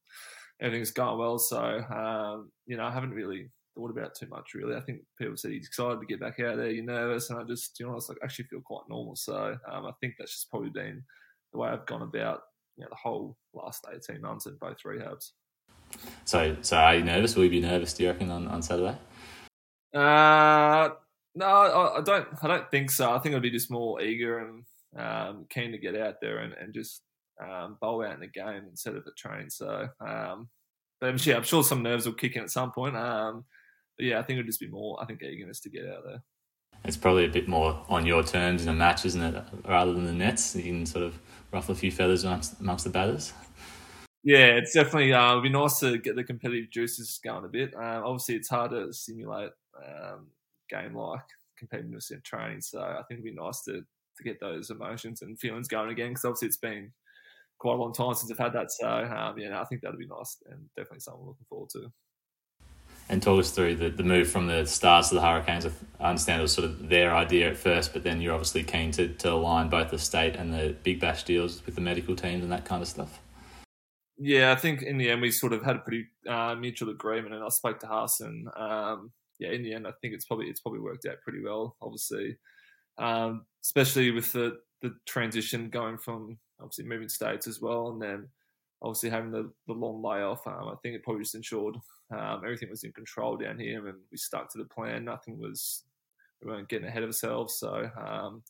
everything's 0.61 0.91
going 0.91 1.19
well. 1.19 1.39
So, 1.39 1.59
um, 1.61 2.51
you 2.67 2.77
know, 2.77 2.85
I 2.85 2.91
haven't 2.91 3.11
really 3.11 3.51
thought 3.75 3.91
about 3.91 4.07
it 4.07 4.15
too 4.19 4.29
much 4.29 4.55
really. 4.55 4.75
I 4.75 4.81
think 4.81 5.01
people 5.19 5.37
said 5.37 5.53
he's 5.53 5.67
excited 5.67 6.01
to 6.01 6.07
get 6.07 6.21
back 6.21 6.41
out 6.41 6.57
there. 6.57 6.71
You're 6.71 6.85
nervous, 6.85 7.31
and 7.31 7.39
I 7.39 7.45
just, 7.45 7.79
you 7.79 7.87
know, 7.87 7.93
I 7.93 7.95
was 7.97 8.09
like 8.09 8.19
actually 8.23 8.47
feel 8.47 8.63
quite 8.65 8.89
normal. 8.89 9.17
So, 9.17 9.57
um, 9.71 9.87
I 9.87 9.93
think 10.01 10.15
that's 10.19 10.33
just 10.33 10.51
probably 10.51 10.71
been 10.71 11.03
the 11.53 11.59
way 11.59 11.69
I've 11.69 11.87
gone 11.87 12.03
about 12.03 12.41
you 12.77 12.85
know 12.85 12.89
the 12.91 12.97
whole 12.97 13.37
last 13.55 13.87
18 13.93 14.21
months 14.21 14.47
in 14.47 14.57
both 14.61 14.79
rehabs. 14.87 15.31
So, 16.25 16.57
so 16.63 16.77
are 16.77 16.97
you 16.97 17.05
nervous? 17.05 17.37
Will 17.37 17.45
you 17.45 17.51
be 17.51 17.61
nervous? 17.61 17.93
Do 17.93 18.05
you 18.05 18.11
reckon 18.11 18.31
on, 18.31 18.49
on 18.49 18.63
Saturday? 18.63 18.97
Uh, 19.95 20.91
no, 21.35 21.47
I, 21.47 21.99
I, 21.99 22.01
don't. 22.03 22.29
I 22.43 22.49
don't 22.49 22.71
think 22.71 22.91
so. 22.91 23.13
I 23.13 23.19
think 23.19 23.35
I'd 23.35 23.43
be 23.43 23.51
just 23.51 23.71
more 23.71 24.01
eager 24.01 24.39
and 24.39 24.65
um, 24.97 25.47
keen 25.49 25.73
to 25.73 25.79
get 25.79 25.97
out 25.97 26.17
there 26.21 26.39
and, 26.39 26.53
and 26.55 26.75
just 26.75 27.03
um, 27.43 27.79
bowl 27.81 28.05
out 28.05 28.15
in 28.15 28.21
the 28.21 28.27
game 28.27 28.63
instead 28.69 28.97
of 28.97 29.05
the 29.05 29.13
train. 29.17 29.51
So, 29.51 29.89
um, 30.01 30.49
but 31.01 31.27
yeah, 31.27 31.37
I'm 31.37 31.43
sure 31.43 31.63
some 31.63 31.83
nerves 31.83 32.07
will 32.07 32.13
kick 32.13 32.37
in 32.37 32.43
at 32.43 32.51
some 32.51 32.73
point. 32.73 32.97
Um, 32.97 33.45
but 33.97 34.07
yeah, 34.07 34.19
I 34.19 34.23
think 34.23 34.39
it'd 34.39 34.47
just 34.47 34.61
be 34.61 34.69
more. 34.69 35.01
I 35.01 35.07
think 35.07 35.23
eagerness 35.23 35.61
to 35.61 35.71
get 35.71 35.89
out 35.89 36.05
there. 36.07 36.23
It's 36.85 36.97
probably 36.97 37.27
a 37.27 37.29
bit 37.29 37.49
more 37.49 37.85
on 37.89 38.07
your 38.07 38.25
terms 38.25 38.63
in 38.63 38.69
a 38.69 38.73
match, 38.73 39.05
isn't 39.05 39.23
it? 39.23 39.45
Rather 39.67 39.93
than 39.93 40.05
the 40.05 40.13
nets, 40.13 40.57
you 40.57 40.63
can 40.63 40.87
sort 40.87 41.05
of 41.05 41.19
ruffle 41.53 41.73
a 41.73 41.79
few 41.79 41.93
feathers 41.93 42.25
amongst, 42.25 42.61
amongst 42.61 42.85
the 42.85 42.91
batters. 42.91 43.33
Yeah, 44.25 44.47
it's 44.55 44.73
definitely 44.73 45.13
uh, 45.13 45.33
it'd 45.33 45.43
be 45.43 45.49
nice 45.49 45.81
to 45.81 45.99
get 45.99 46.15
the 46.15 46.23
competitive 46.25 46.71
juices 46.71 47.19
going 47.25 47.45
a 47.45 47.49
bit. 47.49 47.75
Um, 47.75 48.05
obviously, 48.05 48.37
it's 48.37 48.49
hard 48.49 48.71
to 48.71 48.93
simulate 48.93 49.51
um, 49.77 50.29
game 50.71 50.95
like 50.95 51.21
competitiveness 51.63 52.13
in 52.13 52.21
training. 52.23 52.61
So 52.61 52.81
I 52.81 53.03
think 53.09 53.21
it'd 53.21 53.25
be 53.25 53.33
nice 53.33 53.63
to 53.63 53.85
to 54.19 54.25
get 54.25 54.41
those 54.41 54.71
emotions 54.71 55.23
and 55.23 55.39
feelings 55.39 55.69
going 55.69 55.91
again 55.91 56.11
because 56.11 56.25
obviously 56.25 56.49
it's 56.49 56.57
been 56.57 56.93
quite 57.59 57.75
a 57.75 57.77
long 57.77 57.93
time 57.93 58.15
since 58.15 58.31
I've 58.31 58.39
had 58.39 58.53
that. 58.53 58.71
So 58.71 58.89
um, 58.89 59.39
yeah, 59.39 59.61
I 59.61 59.65
think 59.65 59.83
that'd 59.83 59.99
be 59.99 60.07
nice 60.07 60.37
and 60.51 60.61
definitely 60.77 61.01
something 61.01 61.23
I'm 61.23 61.29
looking 61.29 61.47
forward 61.49 61.71
to. 61.71 61.93
And 63.09 63.23
talk 63.23 63.41
us 63.41 63.51
through 63.51 63.77
the, 63.77 63.91
the 63.91 64.03
move 64.03 64.29
from 64.29 64.47
the 64.47 64.65
Stars 64.65 65.09
to 65.09 65.17
the 65.17 65.21
Hurricanes. 65.21 65.67
I 66.01 66.09
understand 66.09 66.41
it 66.41 66.43
was 66.43 66.53
sort 66.53 66.67
of 66.67 66.89
their 66.89 67.15
idea 67.15 67.51
at 67.51 67.57
first, 67.57 67.93
but 67.93 68.05
then 68.05 68.21
you're 68.21 68.33
obviously 68.33 68.63
keen 68.63 68.91
to, 68.93 69.09
to 69.09 69.33
align 69.33 69.69
both 69.69 69.91
the 69.91 69.99
state 69.99 70.37
and 70.37 70.53
the 70.53 70.75
Big 70.83 71.01
Bash 71.01 71.25
deals 71.25 71.65
with 71.67 71.75
the 71.75 71.81
medical 71.81 72.15
teams 72.15 72.43
and 72.43 72.53
that 72.53 72.65
kind 72.65 72.81
of 72.81 72.89
stuff. 72.89 73.21
Yeah, 74.25 74.53
I 74.53 74.55
think 74.55 74.83
in 74.83 74.99
the 74.99 75.11
end 75.11 75.21
we 75.21 75.33
sort 75.33 75.53
of 75.53 75.65
had 75.65 75.77
a 75.77 75.81
pretty 75.81 76.07
uh, 76.29 76.55
mutual 76.55 76.91
agreement, 76.91 77.35
and 77.35 77.43
I 77.43 77.49
spoke 77.49 77.81
to 77.81 77.89
Hassan. 77.89 78.47
Um, 78.57 79.11
yeah, 79.41 79.51
in 79.51 79.65
the 79.65 79.75
end, 79.75 79.85
I 79.85 79.91
think 80.01 80.15
it's 80.15 80.27
probably 80.27 80.47
it's 80.47 80.61
probably 80.61 80.79
worked 80.79 81.07
out 81.07 81.21
pretty 81.23 81.43
well. 81.43 81.77
Obviously, 81.83 82.37
um, 82.99 83.47
especially 83.65 84.13
with 84.13 84.33
the 84.33 84.61
the 84.81 84.95
transition 85.07 85.71
going 85.71 85.99
from 85.99 86.39
obviously 86.61 86.85
moving 86.85 87.09
states 87.09 87.49
as 87.49 87.61
well, 87.61 87.89
and 87.89 88.01
then 88.01 88.29
obviously 88.81 89.11
having 89.11 89.33
the, 89.33 89.51
the 89.67 89.73
long 89.73 90.01
layoff. 90.01 90.47
Um, 90.47 90.69
I 90.69 90.75
think 90.83 90.95
it 90.95 91.03
probably 91.03 91.25
just 91.25 91.35
ensured 91.35 91.75
um, 92.13 92.43
everything 92.45 92.71
was 92.71 92.85
in 92.85 92.93
control 92.93 93.37
down 93.37 93.59
here, 93.59 93.89
and 93.89 93.99
we 94.13 94.19
stuck 94.19 94.53
to 94.53 94.59
the 94.59 94.67
plan. 94.67 95.05
Nothing 95.05 95.41
was 95.41 95.83
we 96.41 96.49
weren't 96.49 96.69
getting 96.69 96.87
ahead 96.87 97.03
of 97.03 97.09
ourselves. 97.09 97.59
So 97.59 97.91
um, 98.01 98.45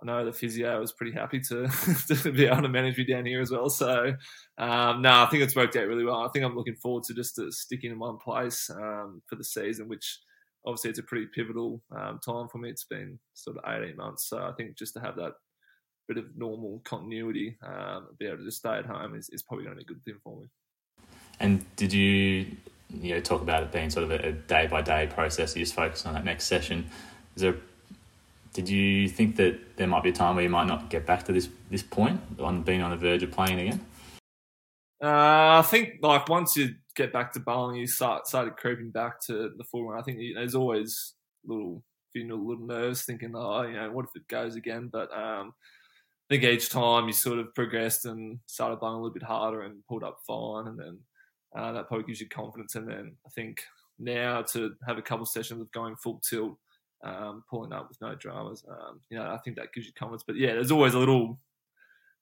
I 0.00 0.06
know 0.06 0.24
the 0.24 0.32
physio 0.32 0.80
was 0.80 0.92
pretty 0.92 1.12
happy 1.12 1.40
to, 1.40 1.66
to 2.22 2.32
be 2.32 2.46
able 2.46 2.62
to 2.62 2.68
manage 2.68 2.96
me 2.96 3.04
down 3.04 3.26
here 3.26 3.40
as 3.40 3.50
well. 3.50 3.68
So, 3.68 4.14
um, 4.56 5.02
no, 5.02 5.10
I 5.10 5.26
think 5.30 5.42
it's 5.42 5.56
worked 5.56 5.76
out 5.76 5.88
really 5.88 6.04
well. 6.04 6.24
I 6.24 6.28
think 6.28 6.44
I'm 6.44 6.56
looking 6.56 6.76
forward 6.76 7.02
to 7.04 7.14
just 7.14 7.34
to 7.36 7.50
sticking 7.50 7.90
in 7.90 7.98
one 7.98 8.18
place 8.18 8.70
um, 8.70 9.22
for 9.26 9.34
the 9.34 9.44
season, 9.44 9.88
which 9.88 10.20
obviously 10.64 10.90
it's 10.90 11.00
a 11.00 11.04
pretty 11.04 11.26
pivotal 11.34 11.82
um, 11.90 12.20
time 12.24 12.48
for 12.48 12.58
me. 12.58 12.70
It's 12.70 12.84
been 12.84 13.18
sort 13.34 13.56
of 13.56 13.64
18 13.66 13.96
months. 13.96 14.28
So 14.28 14.38
I 14.38 14.52
think 14.52 14.76
just 14.76 14.94
to 14.94 15.00
have 15.00 15.16
that 15.16 15.32
bit 16.06 16.16
of 16.16 16.24
normal 16.36 16.80
continuity, 16.84 17.56
um, 17.66 18.08
be 18.18 18.26
able 18.26 18.38
to 18.38 18.44
just 18.44 18.58
stay 18.58 18.78
at 18.78 18.86
home 18.86 19.16
is, 19.16 19.28
is 19.30 19.42
probably 19.42 19.64
going 19.64 19.76
to 19.76 19.84
be 19.84 19.90
a 19.90 19.94
good 19.94 20.04
thing 20.04 20.18
for 20.22 20.40
me. 20.40 20.46
And 21.40 21.64
did 21.76 21.92
you, 21.92 22.46
you 22.90 23.14
know, 23.14 23.20
talk 23.20 23.42
about 23.42 23.64
it 23.64 23.72
being 23.72 23.90
sort 23.90 24.04
of 24.04 24.10
a 24.12 24.32
day 24.32 24.68
by 24.68 24.82
day 24.82 25.08
process? 25.08 25.56
You 25.56 25.62
just 25.62 25.74
focus 25.74 26.06
on 26.06 26.14
that 26.14 26.24
next 26.24 26.44
session. 26.44 26.88
Is 27.36 27.42
there 27.42 27.56
did 28.58 28.68
you 28.68 29.08
think 29.08 29.36
that 29.36 29.76
there 29.76 29.86
might 29.86 30.02
be 30.02 30.08
a 30.08 30.12
time 30.12 30.34
where 30.34 30.42
you 30.42 30.50
might 30.50 30.66
not 30.66 30.90
get 30.90 31.06
back 31.06 31.22
to 31.26 31.32
this 31.32 31.48
this 31.70 31.80
point 31.80 32.20
on 32.40 32.64
being 32.64 32.82
on 32.82 32.90
the 32.90 32.96
verge 32.96 33.22
of 33.22 33.30
playing 33.30 33.60
again? 33.60 33.80
Uh, 35.00 35.60
I 35.60 35.62
think 35.62 36.00
like 36.02 36.28
once 36.28 36.56
you 36.56 36.70
get 36.96 37.12
back 37.12 37.32
to 37.34 37.40
bowling, 37.40 37.76
you 37.76 37.86
start 37.86 38.26
started 38.26 38.56
creeping 38.56 38.90
back 38.90 39.20
to 39.26 39.52
the 39.56 39.62
full 39.62 39.88
run. 39.88 40.00
I 40.00 40.02
think 40.02 40.18
you 40.18 40.34
know, 40.34 40.40
there's 40.40 40.56
always 40.56 41.14
little 41.46 41.84
few 42.12 42.24
little 42.24 42.66
nerves, 42.66 43.04
thinking, 43.04 43.30
oh, 43.36 43.62
you 43.62 43.74
know, 43.74 43.92
what 43.92 44.06
if 44.06 44.10
it 44.16 44.26
goes 44.26 44.56
again? 44.56 44.88
But 44.92 45.12
um, 45.16 45.54
I 46.28 46.34
think 46.34 46.42
each 46.42 46.68
time 46.68 47.06
you 47.06 47.12
sort 47.12 47.38
of 47.38 47.54
progressed 47.54 48.06
and 48.06 48.40
started 48.46 48.80
bowling 48.80 48.96
a 48.96 49.02
little 49.02 49.14
bit 49.14 49.22
harder 49.22 49.62
and 49.62 49.86
pulled 49.88 50.02
up 50.02 50.18
fine, 50.26 50.66
and 50.66 50.76
then 50.76 50.98
uh, 51.56 51.70
that 51.70 51.86
probably 51.86 52.06
gives 52.08 52.20
you 52.20 52.28
confidence. 52.28 52.74
And 52.74 52.88
then 52.88 53.14
I 53.24 53.30
think 53.36 53.62
now 54.00 54.42
to 54.42 54.74
have 54.84 54.98
a 54.98 55.02
couple 55.02 55.22
of 55.22 55.28
sessions 55.28 55.60
of 55.60 55.70
going 55.70 55.94
full 55.94 56.20
tilt, 56.28 56.58
um, 57.04 57.44
pulling 57.48 57.72
up 57.72 57.88
with 57.88 58.00
no 58.00 58.14
dramas, 58.14 58.64
um, 58.68 59.00
you 59.10 59.18
know, 59.18 59.24
I 59.24 59.38
think 59.38 59.56
that 59.56 59.72
gives 59.72 59.86
you 59.86 59.92
confidence. 59.92 60.24
But 60.26 60.36
yeah, 60.36 60.54
there's 60.54 60.72
always 60.72 60.94
a 60.94 60.98
little, 60.98 61.38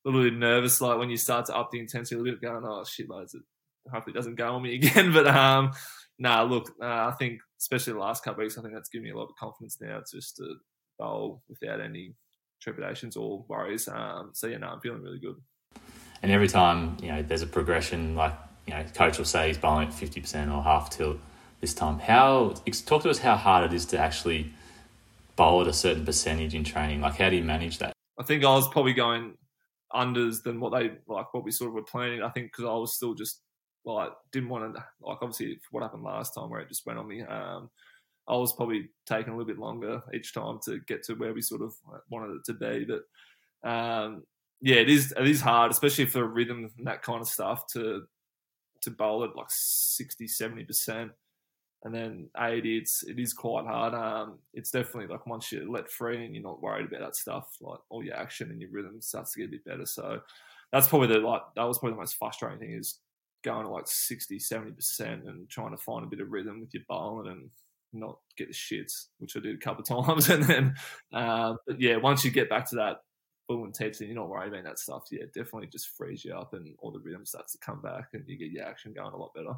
little 0.04 0.22
bit 0.22 0.34
nervous, 0.34 0.80
like 0.80 0.98
when 0.98 1.10
you 1.10 1.16
start 1.16 1.46
to 1.46 1.56
up 1.56 1.70
the 1.70 1.80
intensity 1.80 2.16
a 2.16 2.18
little 2.18 2.34
bit, 2.34 2.42
going, 2.42 2.64
oh 2.64 2.84
shit, 2.84 3.08
loads 3.08 3.34
it 3.34 3.42
hopefully 3.90 4.12
it 4.12 4.16
doesn't 4.16 4.36
go 4.36 4.54
on 4.54 4.62
me 4.62 4.74
again. 4.86 5.12
But 5.12 5.26
um, 5.26 5.72
nah, 6.18 6.42
look, 6.42 6.70
uh, 6.80 6.86
I 6.86 7.14
think 7.18 7.40
especially 7.60 7.94
the 7.94 7.98
last 7.98 8.24
couple 8.24 8.42
of 8.42 8.46
weeks, 8.46 8.58
I 8.58 8.62
think 8.62 8.74
that's 8.74 8.88
given 8.88 9.04
me 9.04 9.10
a 9.10 9.16
lot 9.16 9.28
of 9.28 9.36
confidence 9.36 9.78
now 9.80 10.02
just 10.10 10.36
to 10.36 10.56
bowl 10.98 11.42
without 11.48 11.80
any 11.80 12.14
trepidations 12.60 13.16
or 13.16 13.44
worries. 13.48 13.88
Um, 13.88 14.30
so 14.32 14.46
yeah, 14.46 14.58
no, 14.58 14.68
I'm 14.68 14.80
feeling 14.80 15.02
really 15.02 15.18
good. 15.18 15.36
And 16.22 16.32
every 16.32 16.48
time 16.48 16.96
you 17.02 17.08
know 17.08 17.22
there's 17.22 17.42
a 17.42 17.46
progression, 17.46 18.14
like 18.14 18.34
you 18.66 18.74
know, 18.74 18.84
coach 18.94 19.18
will 19.18 19.24
say 19.24 19.48
he's 19.48 19.58
bowling 19.58 19.88
at 19.88 19.94
fifty 19.94 20.20
percent 20.20 20.50
or 20.50 20.62
half 20.62 20.90
tilt 20.90 21.18
this 21.60 21.74
time. 21.74 21.98
How 21.98 22.54
talk 22.86 23.02
to 23.02 23.10
us 23.10 23.18
how 23.18 23.36
hard 23.36 23.70
it 23.70 23.74
is 23.74 23.84
to 23.86 23.98
actually 23.98 24.52
bowl 25.36 25.60
at 25.60 25.68
a 25.68 25.72
certain 25.72 26.04
percentage 26.04 26.54
in 26.54 26.64
training. 26.64 27.00
Like, 27.00 27.16
how 27.16 27.30
do 27.30 27.36
you 27.36 27.44
manage 27.44 27.78
that? 27.78 27.92
I 28.18 28.24
think 28.24 28.44
I 28.44 28.48
was 28.48 28.68
probably 28.68 28.94
going 28.94 29.34
unders 29.94 30.42
than 30.42 30.58
what 30.60 30.72
they 30.72 30.90
like 31.06 31.32
what 31.32 31.44
we 31.44 31.50
sort 31.50 31.68
of 31.68 31.74
were 31.74 31.82
planning. 31.82 32.22
I 32.22 32.30
think 32.30 32.52
because 32.52 32.64
I 32.64 32.74
was 32.74 32.94
still 32.94 33.14
just 33.14 33.42
like 33.84 34.10
didn't 34.32 34.48
want 34.48 34.74
to 34.74 34.84
like 35.00 35.18
obviously 35.22 35.60
what 35.70 35.82
happened 35.82 36.02
last 36.02 36.34
time 36.34 36.50
where 36.50 36.60
it 36.60 36.68
just 36.68 36.86
went 36.86 36.98
on 36.98 37.08
me. 37.08 37.22
Um, 37.22 37.70
I 38.28 38.36
was 38.36 38.52
probably 38.52 38.88
taking 39.06 39.32
a 39.32 39.36
little 39.36 39.46
bit 39.46 39.60
longer 39.60 40.02
each 40.12 40.34
time 40.34 40.58
to 40.64 40.80
get 40.88 41.04
to 41.04 41.14
where 41.14 41.32
we 41.32 41.42
sort 41.42 41.62
of 41.62 41.74
wanted 42.10 42.34
it 42.34 42.44
to 42.46 42.54
be. 42.54 42.84
But 42.84 43.68
um, 43.68 44.24
yeah, 44.60 44.76
it 44.76 44.88
is 44.88 45.14
it 45.16 45.28
is 45.28 45.40
hard, 45.40 45.70
especially 45.70 46.06
for 46.06 46.26
rhythm 46.26 46.70
and 46.76 46.86
that 46.86 47.02
kind 47.02 47.20
of 47.20 47.28
stuff 47.28 47.66
to 47.72 48.02
to 48.82 48.90
bowl 48.90 49.24
at 49.24 49.36
like 49.36 49.46
60, 49.48 50.26
70 50.26 50.64
percent. 50.64 51.12
And 51.86 51.94
then 51.94 52.28
80, 52.36 52.78
it's 52.78 53.04
it 53.04 53.16
is 53.16 53.32
quite 53.32 53.64
hard. 53.64 53.94
Um, 53.94 54.40
it's 54.52 54.72
definitely 54.72 55.06
like 55.06 55.24
once 55.24 55.52
you 55.52 55.70
let 55.70 55.88
free 55.88 56.24
and 56.24 56.34
you're 56.34 56.42
not 56.42 56.60
worried 56.60 56.86
about 56.86 56.98
that 56.98 57.14
stuff, 57.14 57.56
like 57.60 57.78
all 57.90 58.02
your 58.02 58.16
action 58.16 58.50
and 58.50 58.60
your 58.60 58.72
rhythm 58.72 59.00
starts 59.00 59.32
to 59.32 59.38
get 59.38 59.48
a 59.48 59.52
bit 59.52 59.64
better. 59.64 59.86
So 59.86 60.20
that's 60.72 60.88
probably 60.88 61.06
the 61.06 61.20
like 61.20 61.42
that 61.54 61.62
was 61.62 61.78
probably 61.78 61.94
the 61.94 62.00
most 62.00 62.16
frustrating 62.16 62.58
thing 62.58 62.72
is 62.72 62.98
going 63.44 63.66
to 63.66 63.70
like 63.70 63.86
60, 63.86 64.36
70% 64.36 65.28
and 65.28 65.48
trying 65.48 65.70
to 65.70 65.76
find 65.76 66.04
a 66.04 66.08
bit 66.08 66.18
of 66.18 66.32
rhythm 66.32 66.60
with 66.60 66.74
your 66.74 66.82
bowling 66.88 67.30
and 67.30 67.50
not 67.92 68.18
get 68.36 68.48
the 68.48 68.52
shits, 68.52 69.06
which 69.18 69.36
I 69.36 69.40
did 69.40 69.54
a 69.54 69.58
couple 69.60 69.82
of 69.82 70.06
times. 70.06 70.28
And 70.28 70.42
then, 70.42 70.74
uh, 71.14 71.54
but 71.68 71.80
yeah, 71.80 71.98
once 71.98 72.24
you 72.24 72.32
get 72.32 72.50
back 72.50 72.68
to 72.70 72.76
that 72.76 72.96
full 73.46 73.64
intensity, 73.64 74.06
you're 74.06 74.16
not 74.16 74.28
worried 74.28 74.52
about 74.52 74.64
that 74.64 74.80
stuff. 74.80 75.04
Yeah, 75.12 75.26
definitely 75.32 75.68
just 75.68 75.90
frees 75.96 76.24
you 76.24 76.34
up 76.34 76.52
and 76.52 76.74
all 76.80 76.90
the 76.90 76.98
rhythm 76.98 77.24
starts 77.24 77.52
to 77.52 77.58
come 77.58 77.80
back 77.80 78.08
and 78.12 78.24
you 78.26 78.36
get 78.36 78.50
your 78.50 78.64
action 78.64 78.92
going 78.92 79.12
a 79.12 79.16
lot 79.16 79.34
better. 79.36 79.54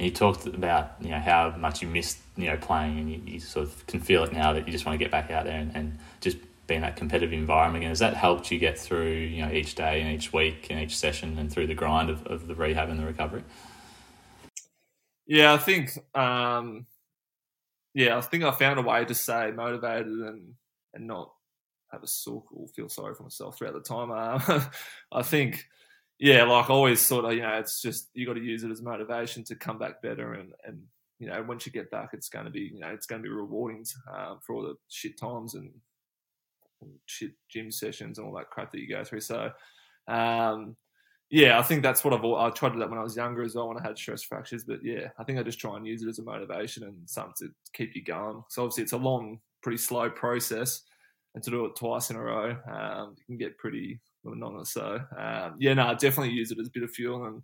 And 0.00 0.06
you 0.06 0.14
talked 0.14 0.46
about 0.46 0.92
you 1.02 1.10
know 1.10 1.18
how 1.18 1.54
much 1.58 1.82
you 1.82 1.88
missed 1.88 2.16
you 2.34 2.46
know 2.46 2.56
playing, 2.56 2.98
and 2.98 3.10
you, 3.12 3.20
you 3.34 3.38
sort 3.38 3.66
of 3.66 3.86
can 3.86 4.00
feel 4.00 4.24
it 4.24 4.32
now 4.32 4.54
that 4.54 4.66
you 4.66 4.72
just 4.72 4.86
want 4.86 4.98
to 4.98 5.04
get 5.04 5.10
back 5.10 5.30
out 5.30 5.44
there 5.44 5.58
and, 5.58 5.76
and 5.76 5.98
just 6.22 6.38
be 6.66 6.74
in 6.74 6.80
that 6.80 6.96
competitive 6.96 7.34
environment 7.34 7.82
again. 7.82 7.90
Has 7.90 7.98
that 7.98 8.14
helped 8.14 8.50
you 8.50 8.58
get 8.58 8.78
through, 8.78 9.10
you 9.10 9.44
know, 9.44 9.52
each 9.52 9.74
day 9.74 10.00
and 10.00 10.10
each 10.10 10.32
week 10.32 10.68
and 10.70 10.80
each 10.80 10.96
session 10.96 11.36
and 11.36 11.52
through 11.52 11.66
the 11.66 11.74
grind 11.74 12.08
of, 12.08 12.26
of 12.26 12.46
the 12.46 12.54
rehab 12.54 12.88
and 12.88 12.98
the 12.98 13.04
recovery? 13.04 13.44
Yeah, 15.26 15.52
I 15.52 15.58
think, 15.58 15.90
um, 16.14 16.86
yeah, 17.92 18.16
I 18.16 18.22
think 18.22 18.42
I 18.42 18.52
found 18.52 18.78
a 18.78 18.82
way 18.82 19.04
to 19.04 19.14
stay 19.14 19.50
motivated 19.50 20.06
and 20.06 20.54
and 20.94 21.06
not 21.06 21.30
have 21.92 22.02
a 22.02 22.06
sulk 22.06 22.46
or 22.54 22.68
feel 22.68 22.88
sorry 22.88 23.14
for 23.14 23.24
myself 23.24 23.58
throughout 23.58 23.74
the 23.74 23.80
time. 23.80 24.10
Um, 24.50 24.70
I 25.12 25.20
think, 25.20 25.68
yeah, 26.20 26.44
like 26.44 26.70
always, 26.70 27.00
sort 27.00 27.24
of, 27.24 27.32
you 27.32 27.40
know, 27.40 27.54
it's 27.54 27.82
just 27.82 28.10
you 28.14 28.26
got 28.26 28.34
to 28.34 28.42
use 28.42 28.62
it 28.62 28.70
as 28.70 28.82
motivation 28.82 29.42
to 29.44 29.56
come 29.56 29.78
back 29.78 30.00
better 30.02 30.34
and 30.34 30.52
and 30.64 30.82
you 31.18 31.26
know, 31.26 31.44
once 31.46 31.66
you 31.66 31.72
get 31.72 31.90
back, 31.90 32.10
it's 32.14 32.30
going 32.30 32.46
to 32.46 32.50
be, 32.50 32.70
you 32.72 32.80
know, 32.80 32.88
it's 32.88 33.06
going 33.06 33.22
to 33.22 33.28
be 33.28 33.34
rewarding 33.34 33.84
um, 34.10 34.38
for 34.40 34.54
all 34.54 34.62
the 34.62 34.74
shit 34.88 35.18
times 35.18 35.54
and 35.54 35.70
shit 37.06 37.32
gym 37.48 37.70
sessions 37.70 38.18
and 38.18 38.26
all 38.26 38.34
that 38.34 38.48
crap 38.48 38.72
that 38.72 38.80
you 38.80 38.88
go 38.88 39.04
through. 39.04 39.20
So, 39.20 39.50
um, 40.08 40.76
yeah, 41.28 41.58
I 41.58 41.62
think 41.62 41.82
that's 41.82 42.02
what 42.04 42.14
I've. 42.14 42.24
I 42.24 42.50
tried 42.50 42.70
to 42.70 42.74
do 42.74 42.80
that 42.80 42.90
when 42.90 42.98
I 42.98 43.02
was 43.02 43.16
younger 43.16 43.42
as 43.42 43.54
well 43.54 43.68
when 43.68 43.78
I 43.78 43.86
had 43.86 43.98
stress 43.98 44.22
fractures. 44.22 44.64
But 44.64 44.80
yeah, 44.82 45.08
I 45.18 45.24
think 45.24 45.38
I 45.38 45.42
just 45.42 45.60
try 45.60 45.76
and 45.76 45.86
use 45.86 46.02
it 46.02 46.08
as 46.08 46.18
a 46.18 46.22
motivation 46.22 46.84
and 46.84 46.96
something 47.08 47.34
to 47.38 47.48
keep 47.74 47.94
you 47.94 48.02
going. 48.02 48.42
So 48.48 48.62
obviously 48.62 48.82
it's 48.82 48.92
a 48.92 48.98
long, 48.98 49.38
pretty 49.62 49.78
slow 49.78 50.10
process, 50.10 50.82
and 51.34 51.44
to 51.44 51.50
do 51.50 51.66
it 51.66 51.76
twice 51.76 52.10
in 52.10 52.16
a 52.16 52.20
row, 52.20 52.56
um, 52.72 53.14
it 53.16 53.26
can 53.26 53.36
get 53.36 53.58
pretty 53.58 54.00
monotonous. 54.24 54.72
So 54.72 55.00
um, 55.18 55.56
yeah, 55.58 55.74
no, 55.74 55.86
I 55.86 55.94
definitely 55.94 56.34
use 56.34 56.50
it 56.50 56.58
as 56.60 56.68
a 56.68 56.72
bit 56.72 56.82
of 56.82 56.90
fuel 56.90 57.24
and 57.26 57.42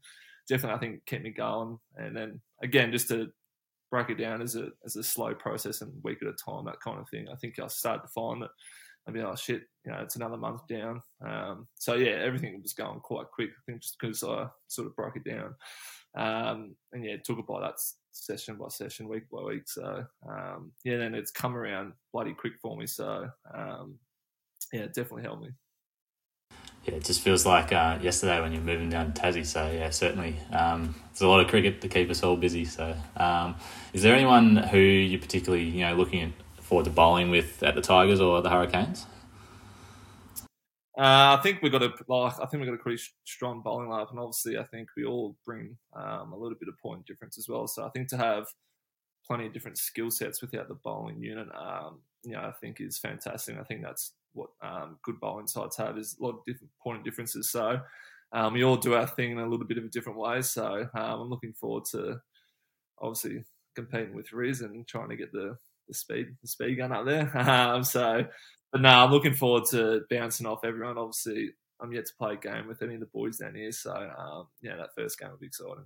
definitely 0.49 0.77
I 0.77 0.81
think 0.81 1.07
keep 1.07 1.23
me 1.23 1.31
going. 1.31 1.79
And 1.97 2.17
then 2.17 2.41
again, 2.63 2.93
just 2.93 3.09
to 3.09 3.29
break 3.91 4.11
it 4.11 4.19
down 4.19 4.43
as 4.43 4.57
a 4.57 4.69
as 4.85 4.97
a 4.97 5.03
slow 5.03 5.35
process 5.35 5.81
and 5.81 5.93
week 6.03 6.19
at 6.23 6.29
a 6.29 6.33
time, 6.33 6.65
that 6.67 6.81
kind 6.81 6.99
of 6.99 7.09
thing. 7.09 7.29
I 7.31 7.37
think 7.37 7.59
I 7.59 7.67
started 7.69 8.03
to 8.03 8.09
find 8.09 8.43
that 8.43 8.51
I'd 9.07 9.15
be 9.15 9.23
like, 9.23 9.39
shit, 9.39 9.63
you 9.85 9.93
know, 9.93 9.99
it's 9.99 10.17
another 10.17 10.37
month 10.37 10.67
down. 10.69 11.01
Um, 11.25 11.69
so 11.79 11.95
yeah, 11.95 12.17
everything 12.25 12.61
was 12.61 12.73
going 12.73 13.01
quite 13.01 13.27
quick. 13.33 13.51
I 13.51 13.63
think 13.65 13.83
just 13.83 13.97
because 14.01 14.25
I 14.25 14.47
sort 14.67 14.89
of 14.89 14.97
broke 14.97 15.17
it 15.17 15.25
down, 15.25 15.55
um, 16.17 16.75
and 16.93 17.05
yeah, 17.05 17.17
took 17.25 17.39
it 17.39 17.47
by 17.47 17.61
that 17.61 17.77
session 18.13 18.57
by 18.57 18.69
session, 18.69 19.09
week 19.09 19.29
by 19.31 19.43
week. 19.43 19.69
So 19.69 20.05
um, 20.29 20.73
yeah, 20.85 20.97
then 20.97 21.15
it's 21.15 21.31
come 21.31 21.57
around 21.57 21.93
bloody 22.13 22.35
quick 22.35 22.55
for 22.61 22.77
me. 22.77 22.87
So 22.87 23.29
um, 23.55 23.99
yeah, 24.73 24.83
it 24.83 24.95
definitely 24.95 25.23
helped 25.23 25.43
me. 25.43 25.51
Yeah, 26.87 26.95
it 26.95 27.05
just 27.05 27.21
feels 27.21 27.45
like 27.45 27.73
uh, 27.73 27.99
yesterday 28.01 28.41
when 28.41 28.53
you're 28.53 28.63
moving 28.63 28.89
down 28.89 29.13
to 29.13 29.21
Tassie. 29.21 29.45
So 29.45 29.69
yeah, 29.71 29.91
certainly 29.91 30.37
um, 30.53 30.95
there's 31.13 31.23
a 31.23 31.29
lot 31.29 31.41
of 31.41 31.49
cricket 31.49 31.81
to 31.81 31.89
keep 31.89 32.09
us 32.11 32.23
all 32.23 32.37
busy. 32.37 32.65
So 32.65 32.97
um, 33.17 33.57
is 33.93 34.03
there 34.03 34.15
anyone 34.15 34.57
who 34.57 34.79
you're 34.79 35.21
particularly 35.21 35.65
you 35.65 35.85
know 35.85 35.95
looking 35.95 36.33
forward 36.61 36.85
to 36.85 36.91
bowling 36.91 37.31
with 37.31 37.63
at 37.63 37.75
the 37.75 37.81
Tigers 37.81 38.21
or 38.21 38.41
the 38.41 38.51
Hurricanes? 38.51 39.07
Uh, 40.99 41.37
I 41.37 41.41
think 41.43 41.61
we've 41.61 41.73
got 41.73 41.83
a 41.83 41.93
like, 42.09 42.35
I 42.41 42.47
think 42.47 42.63
we've 42.63 42.71
got 42.71 42.75
a 42.75 42.83
pretty 42.83 43.03
strong 43.25 43.63
bowling 43.63 43.89
lineup, 43.89 44.11
and 44.11 44.19
obviously 44.21 44.57
I 44.57 44.65
think 44.65 44.89
we 44.97 45.05
all 45.05 45.37
bring 45.45 45.77
um, 45.95 46.33
a 46.33 46.37
little 46.37 46.57
bit 46.59 46.69
of 46.69 46.79
point 46.79 47.05
difference 47.05 47.37
as 47.37 47.49
well. 47.49 47.67
So 47.67 47.85
I 47.85 47.91
think 47.91 48.09
to 48.09 48.17
have 48.17 48.47
plenty 49.27 49.47
of 49.47 49.53
different 49.53 49.77
skill 49.77 50.11
sets 50.11 50.41
without 50.41 50.69
the 50.69 50.75
bowling 50.75 51.21
unit, 51.21 51.49
um, 51.55 52.01
you 52.27 52.33
know, 52.33 52.41
I 52.41 52.53
think 52.61 52.81
is 52.81 52.99
fantastic. 52.99 53.57
I 53.59 53.63
think 53.63 53.83
that's 53.83 54.13
what 54.33 54.51
um, 54.61 54.99
good 55.03 55.21
bowling 55.21 55.47
sides 55.47 55.77
have 55.77 55.97
is 55.97 56.17
a 56.21 56.25
lot 56.25 56.31
of 56.31 56.45
different 56.45 56.73
point 56.83 57.05
differences. 57.05 57.51
So 57.51 57.81
um, 58.33 58.53
we 58.53 58.65
all 58.65 58.77
do 58.77 58.95
our 58.95 59.07
thing 59.07 59.33
in 59.33 59.39
a 59.39 59.49
little 59.49 59.67
bit 59.67 59.79
of 59.79 59.85
a 59.85 59.89
different 59.89 60.19
way. 60.19 60.43
So 60.43 60.89
um, 60.95 61.21
I'm 61.21 61.31
looking 61.31 61.53
forward 61.53 61.85
to 61.93 62.21
obviously 63.01 63.45
competing 63.77 64.15
with 64.15 64.33
Riz 64.33 64.61
and 64.61 64.87
trying 64.89 65.09
to 65.11 65.17
get 65.17 65.31
the 65.33 65.57
the 65.87 65.95
speed 65.95 66.27
the 66.43 66.49
speed 66.49 66.77
gun 66.77 66.93
up 66.93 67.07
there. 67.07 67.31
Um, 67.37 67.85
so, 67.85 68.25
but 68.73 68.81
no, 68.81 68.89
I'm 68.89 69.13
looking 69.13 69.35
forward 69.35 69.65
to 69.71 70.03
bouncing 70.11 70.47
off 70.47 70.65
everyone. 70.65 70.99
Obviously, 70.99 71.53
I'm 71.81 71.93
yet 71.93 72.07
to 72.07 72.13
play 72.19 72.33
a 72.33 72.37
game 72.37 72.67
with 72.67 72.83
any 72.83 72.95
of 72.95 73.01
the 73.01 73.07
boys 73.07 73.37
down 73.37 73.55
here, 73.55 73.71
so 73.71 73.93
um, 73.93 74.49
yeah, 74.63 74.75
that 74.77 74.95
first 74.97 75.19
game 75.21 75.31
will 75.31 75.39
be 75.39 75.47
exciting. 75.47 75.85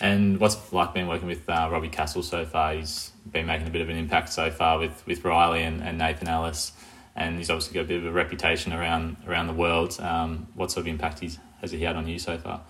And 0.00 0.40
what's 0.40 0.72
like 0.72 0.92
been 0.92 1.06
working 1.06 1.28
with 1.28 1.48
uh, 1.48 1.68
Robbie 1.70 1.88
Castle 1.88 2.22
so 2.22 2.44
far? 2.44 2.74
He's 2.74 3.12
been 3.30 3.46
making 3.46 3.66
a 3.66 3.70
bit 3.70 3.80
of 3.80 3.88
an 3.88 3.96
impact 3.96 4.32
so 4.32 4.50
far 4.50 4.78
with, 4.78 5.06
with 5.06 5.24
Riley 5.24 5.62
and, 5.62 5.82
and 5.82 5.98
Nathan 5.98 6.28
Ellis, 6.28 6.72
and 7.14 7.38
he's 7.38 7.48
obviously 7.48 7.74
got 7.74 7.82
a 7.82 7.88
bit 7.88 7.98
of 7.98 8.06
a 8.06 8.12
reputation 8.12 8.72
around 8.72 9.16
around 9.26 9.46
the 9.46 9.54
world. 9.54 9.98
Um, 10.00 10.48
what 10.54 10.70
sort 10.72 10.86
of 10.86 10.88
impact 10.88 11.20
he's, 11.20 11.38
has 11.60 11.70
he 11.70 11.82
had 11.82 11.96
on 11.96 12.08
you 12.08 12.18
so 12.18 12.36
far? 12.38 12.62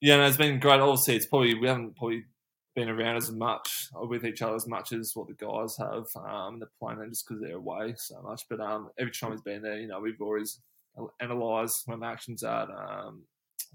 Yeah, 0.00 0.16
no, 0.16 0.26
it's 0.26 0.36
been 0.36 0.60
great. 0.60 0.80
Obviously, 0.80 1.16
it's 1.16 1.26
probably 1.26 1.54
we 1.54 1.68
haven't 1.68 1.96
probably 1.96 2.24
been 2.74 2.88
around 2.88 3.16
as 3.16 3.32
much 3.32 3.88
with 3.94 4.24
each 4.24 4.42
other 4.42 4.54
as 4.54 4.66
much 4.66 4.92
as 4.92 5.12
what 5.14 5.28
the 5.28 5.34
guys 5.34 5.76
have. 5.78 6.06
Um, 6.22 6.58
they're 6.58 6.68
playing 6.78 7.08
just 7.10 7.26
because 7.26 7.42
they're 7.42 7.56
away 7.56 7.94
so 7.96 8.20
much. 8.22 8.42
But 8.48 8.60
um, 8.60 8.90
every 8.98 9.12
time 9.12 9.32
he's 9.32 9.40
been 9.40 9.62
there, 9.62 9.78
you 9.78 9.88
know, 9.88 10.00
we've 10.00 10.20
always 10.20 10.60
analysed 11.20 11.88
my 11.88 12.06
actions 12.06 12.42
at, 12.42 12.68
um, 12.70 13.24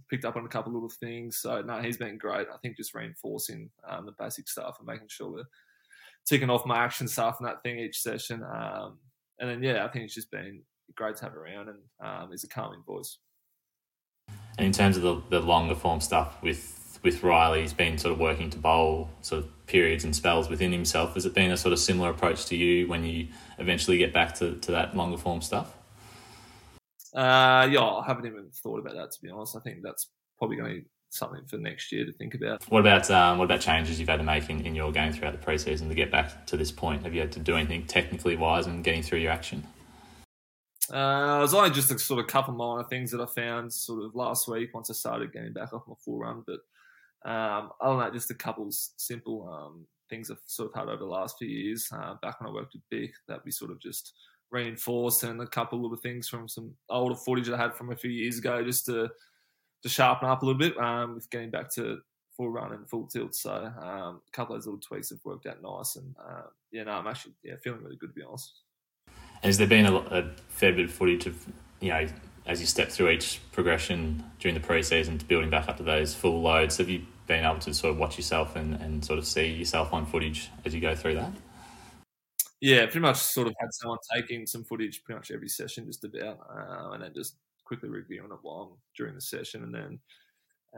picked 0.10 0.26
up 0.26 0.36
on 0.36 0.46
a 0.46 0.50
couple 0.50 0.72
of 0.72 0.76
little 0.76 0.90
things. 0.90 1.38
So 1.38 1.62
no, 1.62 1.82
he's 1.82 1.98
been 1.98 2.18
great. 2.18 2.48
I 2.54 2.58
think 2.58 2.78
just 2.78 2.94
reinforcing 2.94 3.70
um, 3.88 4.06
the 4.06 4.14
basic 4.18 4.48
stuff 4.48 4.78
and 4.80 4.88
making 4.88 5.08
sure 5.10 5.32
we're 5.32 5.44
ticking 6.28 6.50
off 6.50 6.66
my 6.66 6.78
action 6.78 7.08
stuff 7.08 7.38
and 7.40 7.48
that 7.48 7.64
thing 7.64 7.80
each 7.80 8.02
session. 8.02 8.44
Um, 8.44 9.00
and 9.40 9.50
then 9.50 9.64
yeah, 9.64 9.86
I 9.86 9.88
think 9.90 10.06
it's 10.06 10.16
just 10.16 10.32
been 10.32 10.62
great 10.96 11.16
to 11.18 11.26
have 11.26 11.36
around, 11.36 11.70
and 11.70 11.80
um, 12.04 12.30
he's 12.32 12.44
a 12.44 12.48
calming 12.48 12.84
voice. 12.86 13.18
And 14.58 14.68
in 14.68 14.72
terms 14.72 14.98
of 14.98 15.04
the, 15.04 15.22
the 15.30 15.40
longer 15.40 15.76
form 15.76 16.02
stuff 16.02 16.42
with 16.42 17.00
with 17.04 17.24
Riley, 17.24 17.62
he's 17.62 17.74
been 17.74 17.98
sort 17.98 18.14
of 18.14 18.20
working 18.20 18.50
to 18.52 18.60
bowl 18.60 19.10
sort 19.22 19.44
of 19.44 19.66
periods 19.66 20.04
and 20.04 20.16
spells 20.16 20.50
within 20.50 20.72
himself. 20.72 21.16
Has 21.16 21.26
it 21.26 21.34
been 21.34 21.52
a 21.52 21.58
sort 21.58 21.74
of 21.74 21.80
similar 21.80 22.12
approach 22.12 22.46
to 22.48 22.56
you 22.56 22.88
when 22.88 23.04
you 23.04 23.28
eventually 23.58 23.98
get 23.98 24.14
back 24.14 24.36
to, 24.36 24.56
to 24.58 24.72
that 24.72 24.96
longer 24.96 25.18
form 25.18 25.42
stuff? 25.42 25.74
Uh, 27.14 27.68
yeah, 27.70 27.82
I 27.82 28.04
haven't 28.06 28.26
even 28.26 28.50
thought 28.64 28.80
about 28.80 28.96
that 28.96 29.12
to 29.12 29.22
be 29.22 29.30
honest. 29.30 29.56
I 29.56 29.60
think 29.60 29.80
that's 29.84 30.10
probably 30.38 30.58
going 30.58 30.70
to 30.70 30.82
be 30.82 30.88
something 31.10 31.46
for 31.46 31.58
next 31.58 31.92
year 31.92 32.06
to 32.06 32.12
think 32.14 32.34
about. 32.34 32.64
What 32.70 32.80
about 32.80 33.10
um, 33.12 33.38
what 33.38 33.46
about 33.46 33.62
changes 33.62 34.00
you've 34.00 34.10
had 34.10 34.18
to 34.18 34.24
make 34.24 34.50
in, 34.50 34.66
in 34.66 34.76
your 34.76 34.92
game 34.92 35.12
throughout 35.12 35.40
the 35.40 35.46
preseason 35.46 35.90
to 35.90 35.96
get 35.96 36.12
back 36.12 36.46
to 36.48 36.58
this 36.58 36.72
point? 36.72 37.04
Have 37.04 37.14
you 37.14 37.22
had 37.22 37.32
to 37.34 37.40
do 37.40 37.56
anything 37.56 37.86
technically 37.86 38.36
wise 38.36 38.68
in 38.68 38.82
getting 38.82 39.04
through 39.04 39.20
your 39.20 39.32
action? 39.32 39.68
Uh, 40.92 41.38
it 41.38 41.42
was 41.42 41.54
only 41.54 41.70
just 41.70 41.92
a 41.92 42.00
sort 42.00 42.20
of 42.20 42.28
couple 42.28 42.54
minor 42.54 42.84
things 42.84 43.12
that 43.12 43.22
I 43.22 43.26
found 43.26 43.72
sort 43.72 44.04
of 44.04 44.16
last 44.16 44.48
week 44.48 44.74
once 44.74 44.90
I 44.90 44.94
started 44.94 45.32
getting 45.32 45.54
back 45.54 45.74
off 45.74 45.84
my 45.88 45.94
full 46.04 46.20
run. 46.20 46.44
But 46.46 47.30
um, 47.30 47.72
other 47.80 47.98
than 47.98 48.00
that, 48.00 48.14
just 48.14 48.32
a 48.32 48.36
couple 48.36 48.68
simple 48.70 49.48
um, 49.48 49.86
things 50.10 50.30
I've 50.32 50.42
sort 50.46 50.70
of 50.70 50.76
had 50.76 50.90
over 50.90 50.98
the 50.98 51.06
last 51.06 51.38
few 51.38 51.48
years. 51.48 51.88
Uh, 51.94 52.16
back 52.22 52.42
when 52.42 52.50
I 52.50 52.54
worked 52.54 52.74
with 52.74 52.84
Bick, 52.90 53.12
that 53.28 53.46
we 53.46 53.52
sort 53.52 53.72
of 53.72 53.80
just 53.80 54.14
reinforced, 54.52 55.24
and 55.24 55.42
a 55.42 55.48
couple 55.48 55.78
of 55.78 55.84
little 55.84 55.98
things 55.98 56.28
from 56.28 56.48
some 56.48 56.74
older 56.90 57.16
footage 57.16 57.50
I 57.50 57.58
had 57.58 57.74
from 57.74 57.92
a 57.92 57.96
few 57.96 58.12
years 58.12 58.38
ago, 58.38 58.64
just 58.64 58.86
to 58.88 59.10
to 59.84 59.90
sharpen 59.90 60.30
up 60.30 60.44
a 60.44 60.46
little 60.46 60.60
bit 60.60 60.78
um, 60.78 61.16
with 61.16 61.30
getting 61.30 61.50
back 61.50 61.74
to 61.74 62.00
full 62.38 62.50
run 62.50 62.74
and 62.74 62.88
full 62.88 63.08
tilt. 63.08 63.34
So 63.34 63.52
um, 63.52 64.22
a 64.28 64.32
couple 64.32 64.56
of 64.56 64.62
those 64.62 64.68
little 64.68 64.80
tweaks 64.80 65.10
have 65.10 65.20
worked 65.24 65.48
out 65.48 65.62
nice, 65.62 65.96
and 65.96 66.16
uh, 66.20 66.44
yeah, 66.72 66.84
no, 66.84 66.92
I'm 66.92 67.08
actually 67.08 67.34
yeah 67.44 67.56
feeling 67.64 67.82
really 67.82 67.98
good 67.98 68.10
to 68.10 68.14
be 68.14 68.24
honest. 68.24 68.62
Has 69.44 69.58
there 69.58 69.68
been 69.68 69.88
a, 69.88 69.96
a, 69.96 70.30
fair 70.50 70.72
bit 70.72 70.86
of 70.86 70.92
footage 70.92 71.26
of, 71.26 71.36
you 71.80 71.90
know, 71.90 72.06
as 72.46 72.62
you 72.62 72.68
step 72.68 72.90
through 72.90 73.10
each 73.10 73.40
progression 73.52 74.24
during 74.40 74.54
the 74.54 74.66
preseason 74.66 75.18
to 75.18 75.26
building 75.26 75.50
back 75.50 75.68
up 75.68 75.78
to 75.78 75.84
those 75.84 76.14
full 76.14 76.42
loads? 76.42 76.78
Have 76.78 76.90
you 76.90 77.02
been 77.26 77.44
able 77.44 77.60
to 77.60 77.74
sort 77.74 77.92
of 77.92 77.98
watch 77.98 78.18
yourself 78.18 78.56
and, 78.56 78.76
and 78.76 79.04
sort 79.04 79.18
of 79.18 79.26
see 79.26 79.48
yourself 79.48 79.94
on 79.94 80.06
footage 80.06 80.50
as 80.64 80.76
you 80.76 80.82
go 80.82 80.94
through 80.94 81.16
that? 81.16 81.32
Yeah, 82.62 82.86
pretty 82.86 83.00
much 83.00 83.18
sort 83.18 83.48
of 83.48 83.56
had 83.60 83.74
someone 83.74 83.98
taking 84.14 84.46
some 84.46 84.64
footage 84.64 85.04
pretty 85.04 85.18
much 85.18 85.32
every 85.32 85.50
session, 85.50 85.86
just 85.88 86.04
about, 86.04 86.40
uh, 86.50 86.92
and 86.92 87.04
then 87.04 87.14
just 87.16 87.38
quickly 87.66 87.90
reviewing 87.90 88.32
it 88.32 88.38
while 88.44 88.78
during 88.96 89.16
the 89.16 89.22
session, 89.22 89.64
and 89.64 89.74
then 89.74 90.00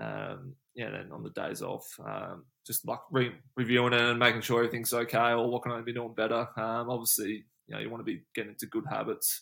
um, 0.02 0.56
yeah, 0.76 0.92
then 0.92 1.12
on 1.12 1.24
the 1.24 1.32
days 1.32 1.62
off, 1.62 1.88
um, 2.06 2.46
just 2.66 2.88
like 2.88 3.00
re- 3.12 3.36
reviewing 3.58 3.94
it 3.94 4.02
and 4.02 4.20
making 4.20 4.42
sure 4.42 4.60
everything's 4.64 4.94
okay, 4.94 5.34
or 5.34 5.50
what 5.50 5.64
can 5.64 5.74
I 5.74 5.82
be 5.82 5.94
doing 5.94 6.14
better. 6.16 6.48
Um, 6.58 6.90
obviously, 6.90 7.46
you 7.68 7.76
know 7.76 7.80
you 7.80 7.90
want 7.90 8.02
to 8.02 8.12
be 8.12 8.24
getting 8.36 8.52
into 8.52 8.68
good 8.68 8.86
habits 8.90 9.42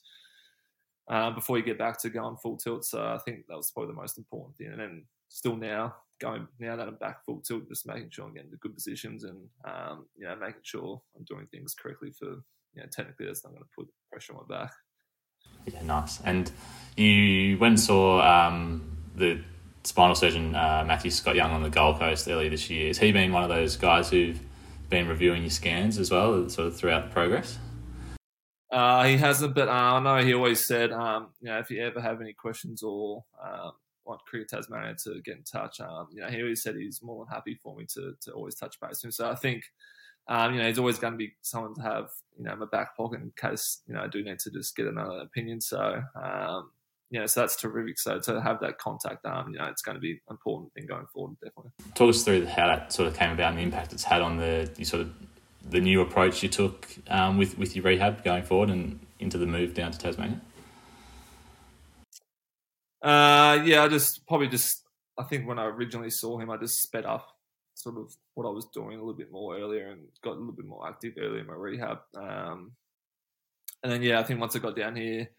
uh, 1.10 1.31
before 1.31 1.57
you 1.57 1.63
get 1.63 1.77
back 1.77 1.98
to 2.00 2.10
going 2.10 2.38
full 2.38 2.57
tilt. 2.57 2.86
So 2.86 3.03
I 3.03 3.17
think 3.19 3.45
that 3.48 3.57
was 3.57 3.71
probably 3.71 3.93
the 3.93 4.00
most 4.01 4.17
important 4.17 4.57
thing. 4.57 4.67
And 4.67 4.79
then 4.79 5.05
still 5.29 5.55
now 5.55 5.95
going 6.22 6.48
now 6.60 6.75
that 6.75 6.88
I'm 6.88 6.96
back 6.96 7.25
full 7.25 7.42
tilt, 7.42 7.68
just 7.68 7.88
making 7.88 8.12
sure 8.12 8.25
I'm 8.25 8.34
getting 8.34 8.51
the 8.51 8.58
good 8.58 8.75
positions 8.75 9.24
and 9.24 9.38
um, 9.66 10.06
you 10.18 10.28
know 10.28 10.36
making 10.36 10.62
sure 10.63 11.01
I'm 11.18 11.25
doing 11.25 11.48
things 11.48 11.74
correctly 11.74 12.12
for 12.12 12.28
you 12.28 12.82
know 12.82 12.86
technically 12.92 13.25
that's 13.25 13.44
not 13.44 13.54
going 13.54 13.63
to 13.63 13.70
put 13.75 13.88
pressure 14.12 14.34
on 14.34 14.46
my 14.48 14.58
back. 14.58 14.72
Yeah, 15.66 15.82
nice. 15.84 16.22
And 16.22 16.51
you 16.96 17.58
went 17.58 17.74
and 17.74 17.80
saw 17.80 18.22
um, 18.22 18.98
the 19.16 19.42
spinal 19.84 20.16
surgeon 20.16 20.56
uh, 20.56 20.84
Matthew 20.86 21.12
Scott 21.12 21.36
Young 21.36 21.51
on 21.51 21.63
the 21.63 21.70
Gold 21.70 22.00
Coast 22.00 22.28
earlier 22.28 22.50
this 22.50 22.70
year. 22.70 22.88
Has 22.88 23.00
he 23.00 23.12
been 23.12 23.32
one 23.32 23.44
of 23.44 23.50
those 23.50 23.75
guys 23.75 24.10
who've 24.10 24.40
been 24.90 25.08
reviewing 25.08 25.42
your 25.42 25.51
scans 25.51 25.98
as 25.98 26.12
well, 26.12 26.48
sort 26.50 26.68
of 26.68 26.78
throughout 26.78 27.06
the 27.06 27.13
progress? 27.13 27.58
Uh, 28.72 29.04
he 29.04 29.18
hasn't, 29.18 29.54
but 29.54 29.68
uh, 29.68 29.72
I 29.72 30.00
know 30.00 30.24
he 30.24 30.34
always 30.34 30.66
said, 30.66 30.92
um, 30.92 31.30
you 31.42 31.50
know, 31.50 31.60
if 31.60 31.70
you 31.70 31.84
ever 31.84 32.00
have 32.00 32.22
any 32.22 32.34
questions 32.34 32.84
or 32.84 33.24
um, 33.44 33.72
want 34.05 34.22
Cricket 34.25 34.50
Tasmania 34.50 34.96
to 35.03 35.22
get 35.24 35.38
in 35.38 35.43
touch, 35.43 35.79
um, 35.79 36.08
you 36.12 36.22
know, 36.22 36.27
he 36.27 36.41
always 36.41 36.63
said 36.63 36.75
he's 36.75 37.01
more 37.03 37.25
than 37.25 37.34
happy 37.34 37.55
for 37.62 37.75
me 37.75 37.86
to, 37.93 38.13
to 38.22 38.31
always 38.31 38.55
touch 38.55 38.79
base 38.79 38.89
with 38.89 39.05
him. 39.05 39.12
So 39.12 39.29
I 39.29 39.36
think, 39.36 39.63
um, 40.27 40.53
you 40.53 40.62
know, 40.62 40.67
he's 40.67 40.79
always 40.79 41.00
going 41.00 41.13
to 41.13 41.17
be 41.17 41.34
someone 41.41 41.75
to 41.75 41.81
have, 41.81 42.10
you 42.38 42.46
know, 42.46 42.53
in 42.53 42.60
my 42.60 42.65
back 42.72 42.96
pocket 42.96 43.22
in 43.22 43.31
case, 43.36 43.81
you 43.88 43.93
know, 43.93 44.01
I 44.01 44.08
do 44.08 44.24
need 44.24 44.39
to 44.39 44.51
just 44.51 44.75
get 44.75 44.88
another 44.88 45.20
opinion. 45.20 45.62
So, 45.62 46.01
um, 46.22 46.72
you 47.10 47.20
know, 47.20 47.25
so 47.25 47.41
that's 47.41 47.60
terrific. 47.60 48.00
So 48.00 48.20
to 48.20 48.41
have 48.41 48.62
that 48.62 48.77
contact, 48.77 49.25
um, 49.25 49.51
you 49.51 49.60
know, 49.60 49.65
it's 49.65 49.81
going 49.81 49.96
to 49.96 50.01
be 50.01 50.12
an 50.12 50.20
important 50.31 50.74
thing 50.74 50.86
going 50.88 51.08
forward, 51.13 51.36
definitely. 51.43 51.72
Talk 51.93 52.10
us 52.10 52.24
through 52.24 52.46
how 52.46 52.67
that 52.67 52.93
sort 52.93 53.08
of 53.08 53.15
came 53.15 53.31
about 53.31 53.50
and 53.50 53.60
the 53.60 53.63
impact 53.63 53.91
it's 53.91 54.03
had 54.03 54.22
on 54.22 54.38
the 54.38 54.70
sort 54.84 55.01
of 55.01 55.13
the 55.70 55.79
new 55.79 56.01
approach 56.01 56.41
you 56.41 56.50
took 56.50 56.88
um, 57.10 57.38
with 57.38 57.58
with 57.58 57.75
your 57.75 57.86
rehab 57.86 58.24
going 58.24 58.43
forward 58.43 58.70
and 58.70 59.00
into 59.20 59.38
the 59.38 59.46
move 59.46 59.74
down 59.74 59.91
to 59.91 60.00
Tasmania? 60.00 60.41
Uh, 63.01 63.62
yeah, 63.65 63.84
I 63.84 63.88
just 63.88 64.26
probably 64.28 64.47
just 64.47 64.84
I 65.17 65.23
think 65.23 65.47
when 65.47 65.60
I 65.60 65.65
originally 65.65 66.10
saw 66.10 66.38
him, 66.38 66.49
I 66.49 66.58
just 66.58 66.82
sped 66.82 67.06
up 67.06 67.28
sort 67.73 67.97
of 67.97 68.13
what 68.36 68.47
I 68.47 68.52
was 68.52 68.67
doing 68.73 68.97
a 68.97 68.99
little 68.99 69.13
bit 69.13 69.32
more 69.32 69.58
earlier 69.58 69.89
and 69.89 70.02
got 70.23 70.32
a 70.32 70.39
little 70.39 70.54
bit 70.54 70.65
more 70.65 70.88
active 70.88 71.13
earlier 71.19 71.39
in 71.39 71.47
my 71.47 71.54
rehab. 71.54 71.99
Um, 72.15 72.73
and 73.84 73.91
then 73.91 74.04
yeah, 74.04 74.19
I 74.19 74.23
think 74.23 74.39
once 74.39 74.56
I 74.56 74.60
got 74.60 74.76
down 74.76 74.95
here, 74.95 75.30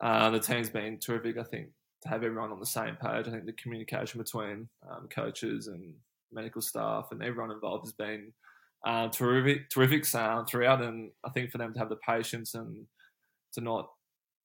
uh, 0.00 0.30
the 0.30 0.38
team's 0.38 0.70
been 0.70 0.98
terrific. 0.98 1.38
I 1.38 1.42
think 1.42 1.68
to 2.02 2.08
have 2.08 2.22
everyone 2.22 2.52
on 2.52 2.60
the 2.60 2.66
same 2.66 2.96
page. 2.96 3.26
I 3.26 3.30
think 3.30 3.46
the 3.46 3.52
communication 3.52 4.20
between 4.20 4.68
um, 4.88 5.08
coaches 5.08 5.66
and 5.66 5.94
medical 6.32 6.60
staff 6.60 7.08
and 7.10 7.22
everyone 7.22 7.50
involved 7.50 7.86
has 7.86 7.92
been 7.92 8.32
uh, 8.84 9.08
terrific, 9.08 9.70
terrific 9.70 10.04
sound 10.04 10.48
throughout. 10.48 10.82
And 10.82 11.10
I 11.24 11.30
think 11.30 11.50
for 11.50 11.58
them 11.58 11.72
to 11.72 11.78
have 11.78 11.88
the 11.88 11.96
patience 11.96 12.54
and 12.54 12.86
to 13.54 13.60
not 13.60 13.90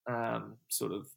um, 0.09 0.55
sort 0.69 0.93
of 0.93 1.07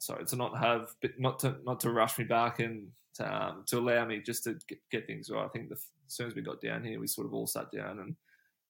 sorry 0.00 0.24
to 0.24 0.36
not 0.36 0.58
have 0.58 0.88
not 1.18 1.38
to 1.40 1.56
not 1.64 1.78
to 1.80 1.90
rush 1.92 2.18
me 2.18 2.24
back 2.24 2.58
and 2.58 2.88
to, 3.14 3.34
um, 3.34 3.64
to 3.66 3.78
allow 3.78 4.04
me 4.04 4.20
just 4.24 4.44
to 4.44 4.58
get, 4.68 4.78
get 4.90 5.06
things 5.06 5.30
right. 5.30 5.44
I 5.44 5.48
think 5.48 5.68
the, 5.68 5.74
as 5.74 5.84
soon 6.08 6.26
as 6.26 6.34
we 6.34 6.42
got 6.42 6.60
down 6.60 6.82
here, 6.82 6.98
we 6.98 7.06
sort 7.06 7.26
of 7.26 7.34
all 7.34 7.46
sat 7.46 7.70
down, 7.70 8.00
and 8.00 8.16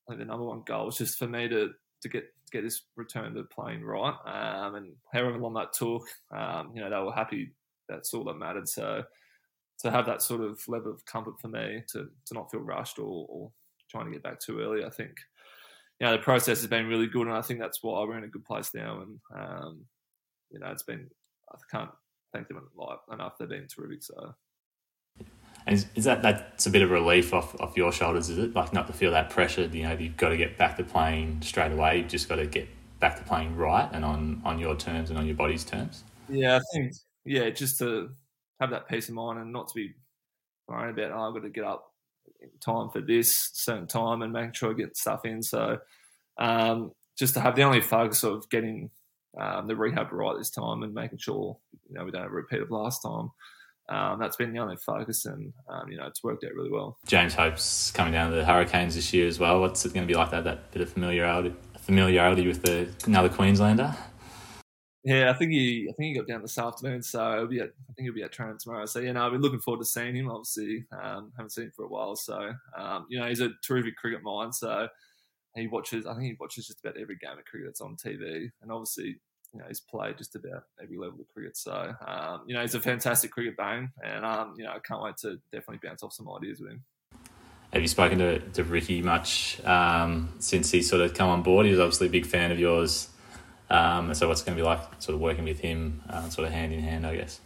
I 0.06 0.12
think 0.12 0.18
the 0.18 0.26
number 0.26 0.44
one 0.44 0.62
goal 0.66 0.86
was 0.86 0.98
just 0.98 1.18
for 1.18 1.26
me 1.26 1.48
to 1.48 1.70
to 2.02 2.08
get 2.08 2.24
to 2.24 2.52
get 2.52 2.62
this 2.62 2.82
return 2.96 3.34
to 3.34 3.44
playing 3.44 3.84
right. 3.84 4.14
Um, 4.26 4.74
and 4.74 4.92
however 5.12 5.38
long 5.38 5.54
that 5.54 5.72
took, 5.72 6.02
um, 6.30 6.72
you 6.74 6.80
know, 6.80 6.90
they 6.90 7.04
were 7.04 7.12
happy. 7.12 7.52
That's 7.88 8.12
all 8.12 8.24
that 8.24 8.38
mattered. 8.38 8.68
So 8.68 9.04
to 9.80 9.90
have 9.90 10.06
that 10.06 10.22
sort 10.22 10.42
of 10.42 10.60
level 10.68 10.92
of 10.92 11.04
comfort 11.06 11.40
for 11.40 11.48
me 11.48 11.82
to 11.92 12.08
to 12.26 12.34
not 12.34 12.50
feel 12.50 12.60
rushed 12.60 12.98
or, 12.98 13.26
or 13.28 13.52
trying 13.90 14.06
to 14.06 14.12
get 14.12 14.22
back 14.22 14.40
too 14.40 14.60
early. 14.60 14.84
I 14.84 14.90
think, 14.90 15.12
you 15.98 16.06
know, 16.06 16.12
the 16.12 16.22
process 16.22 16.60
has 16.60 16.66
been 16.66 16.86
really 16.86 17.06
good, 17.06 17.26
and 17.26 17.36
I 17.36 17.42
think 17.42 17.60
that's 17.60 17.82
why 17.82 18.02
we're 18.04 18.18
in 18.18 18.24
a 18.24 18.28
good 18.28 18.44
place 18.44 18.70
now. 18.74 19.02
And 19.02 19.20
um, 19.34 19.84
you 20.50 20.58
know, 20.58 20.70
it's 20.70 20.82
been 20.82 21.08
I 21.52 21.58
can't 21.70 21.90
thank 22.32 22.48
them 22.48 22.60
enough. 23.12 23.38
They've 23.38 23.48
been 23.48 23.66
terrific. 23.66 24.02
So. 24.02 24.34
And 25.66 25.76
is, 25.76 25.86
is, 25.94 26.04
that 26.04 26.22
that's 26.22 26.66
a 26.66 26.70
bit 26.70 26.82
of 26.82 26.90
relief 26.90 27.34
off, 27.34 27.58
off 27.60 27.76
your 27.76 27.92
shoulders? 27.92 28.30
Is 28.30 28.38
it 28.38 28.54
like 28.54 28.72
not 28.72 28.86
to 28.86 28.92
feel 28.92 29.10
that 29.12 29.30
pressure? 29.30 29.62
You 29.62 29.82
know, 29.84 29.92
you've 29.92 30.16
got 30.16 30.30
to 30.30 30.36
get 30.36 30.56
back 30.56 30.76
to 30.78 30.84
playing 30.84 31.42
straight 31.42 31.72
away. 31.72 31.98
You've 31.98 32.08
just 32.08 32.28
got 32.28 32.36
to 32.36 32.46
get 32.46 32.68
back 32.98 33.16
to 33.16 33.24
playing 33.24 33.56
right 33.56 33.88
and 33.92 34.04
on 34.04 34.42
on 34.44 34.58
your 34.58 34.76
terms 34.76 35.10
and 35.10 35.18
on 35.18 35.26
your 35.26 35.36
body's 35.36 35.64
terms. 35.64 36.04
Yeah, 36.28 36.56
I 36.56 36.60
think 36.72 36.92
yeah, 37.24 37.50
just 37.50 37.78
to 37.78 38.10
have 38.60 38.70
that 38.70 38.88
peace 38.88 39.08
of 39.08 39.14
mind 39.14 39.38
and 39.38 39.52
not 39.52 39.68
to 39.68 39.74
be 39.74 39.94
worrying 40.68 40.90
about 40.90 41.12
oh, 41.12 41.28
I've 41.28 41.34
got 41.34 41.42
to 41.42 41.50
get 41.50 41.64
up 41.64 41.92
time 42.64 42.90
for 42.90 43.00
this 43.00 43.50
certain 43.52 43.86
time 43.86 44.22
and 44.22 44.32
making 44.32 44.52
sure 44.52 44.70
I 44.70 44.74
get 44.74 44.96
stuff 44.96 45.24
in. 45.24 45.42
So 45.42 45.78
um, 46.38 46.92
just 47.18 47.34
to 47.34 47.40
have 47.40 47.56
the 47.56 47.62
only 47.62 47.80
focus 47.80 48.22
of 48.22 48.48
getting 48.50 48.90
um, 49.38 49.66
the 49.66 49.76
rehab 49.76 50.12
right 50.12 50.36
this 50.36 50.50
time 50.50 50.82
and 50.82 50.92
making 50.94 51.18
sure 51.18 51.56
you 51.88 51.94
know 51.94 52.04
we 52.04 52.10
don't 52.10 52.22
have 52.22 52.32
a 52.32 52.34
repeat 52.34 52.62
of 52.62 52.70
last 52.70 53.02
time. 53.02 53.30
Um, 53.88 54.20
that's 54.20 54.36
been 54.36 54.52
the 54.52 54.60
only 54.60 54.76
focus, 54.76 55.26
and 55.26 55.52
um, 55.68 55.90
you 55.90 55.96
know 55.96 56.06
it's 56.06 56.22
worked 56.22 56.44
out 56.44 56.54
really 56.54 56.70
well. 56.70 56.98
James 57.06 57.34
Hopes 57.34 57.90
coming 57.90 58.12
down 58.12 58.30
to 58.30 58.36
the 58.36 58.44
Hurricanes 58.44 58.94
this 58.94 59.12
year 59.12 59.26
as 59.26 59.38
well. 59.38 59.60
What's 59.60 59.84
it 59.84 59.92
going 59.92 60.06
to 60.06 60.12
be 60.12 60.16
like 60.16 60.30
that? 60.30 60.44
That 60.44 60.70
bit 60.70 60.82
of 60.82 60.90
familiarity, 60.90 61.54
familiarity 61.78 62.46
with 62.46 62.62
the 62.62 62.88
another 63.06 63.28
Queenslander. 63.28 63.96
Yeah, 65.02 65.30
I 65.30 65.32
think 65.32 65.52
he 65.52 65.88
I 65.90 65.92
think 65.94 66.08
he 66.08 66.14
got 66.14 66.28
down 66.28 66.42
this 66.42 66.58
afternoon, 66.58 67.02
so 67.02 67.38
he'll 67.38 67.46
be 67.46 67.60
at, 67.60 67.70
I 67.88 67.92
think 67.94 68.06
he'll 68.06 68.14
be 68.14 68.22
at 68.22 68.32
training 68.32 68.58
tomorrow. 68.60 68.84
So 68.86 69.00
yeah, 69.00 69.12
no, 69.12 69.24
I've 69.24 69.32
been 69.32 69.40
looking 69.40 69.60
forward 69.60 69.80
to 69.80 69.86
seeing 69.86 70.14
him. 70.14 70.30
Obviously, 70.30 70.84
um, 70.92 71.32
haven't 71.36 71.50
seen 71.50 71.64
him 71.64 71.72
for 71.74 71.86
a 71.86 71.88
while, 71.88 72.14
so 72.16 72.52
um, 72.76 73.06
you 73.08 73.18
know 73.18 73.26
he's 73.26 73.40
a 73.40 73.50
terrific 73.66 73.96
cricket 73.96 74.22
mind. 74.22 74.54
So 74.54 74.88
he 75.54 75.66
watches. 75.66 76.06
I 76.06 76.14
think 76.14 76.24
he 76.24 76.36
watches 76.38 76.66
just 76.66 76.80
about 76.80 76.96
every 77.00 77.16
game 77.16 77.38
of 77.38 77.44
cricket 77.44 77.68
that's 77.68 77.80
on 77.80 77.96
TV, 77.96 78.50
and 78.62 78.70
obviously 78.70 79.20
you 79.52 79.58
know 79.58 79.64
he's 79.66 79.80
played 79.80 80.18
just 80.18 80.36
about 80.36 80.64
every 80.82 80.96
level 80.96 81.20
of 81.20 81.28
cricket. 81.28 81.56
So 81.56 81.92
um, 82.06 82.42
you 82.46 82.54
know 82.54 82.60
he's 82.60 82.74
a 82.74 82.80
fantastic 82.80 83.30
cricket 83.30 83.56
bang, 83.56 83.90
and 84.04 84.24
um, 84.24 84.54
you 84.56 84.64
know 84.64 84.70
I 84.70 84.78
can't 84.78 85.02
wait 85.02 85.16
to 85.18 85.38
definitely 85.52 85.86
bounce 85.86 86.02
off 86.02 86.12
some 86.12 86.28
ideas 86.30 86.60
with 86.60 86.70
him. 86.70 86.84
Have 87.72 87.82
you 87.82 87.88
spoken 87.88 88.18
to, 88.18 88.40
to 88.40 88.64
Ricky 88.64 89.00
much 89.00 89.64
um, 89.64 90.30
since 90.40 90.72
he 90.72 90.82
sort 90.82 91.02
of 91.02 91.14
come 91.14 91.28
on 91.28 91.42
board? 91.42 91.66
He's 91.66 91.78
obviously 91.78 92.08
a 92.08 92.10
big 92.10 92.26
fan 92.26 92.50
of 92.50 92.58
yours 92.58 93.10
um, 93.70 94.12
so 94.14 94.26
what's 94.26 94.42
going 94.42 94.56
to 94.56 94.62
be 94.62 94.66
like 94.66 94.80
sort 94.98 95.14
of 95.14 95.20
working 95.20 95.44
with 95.44 95.60
him, 95.60 96.02
uh, 96.10 96.28
sort 96.28 96.46
of 96.46 96.52
hand 96.52 96.72
in 96.72 96.80
hand, 96.80 97.06
I 97.06 97.16
guess? 97.16 97.40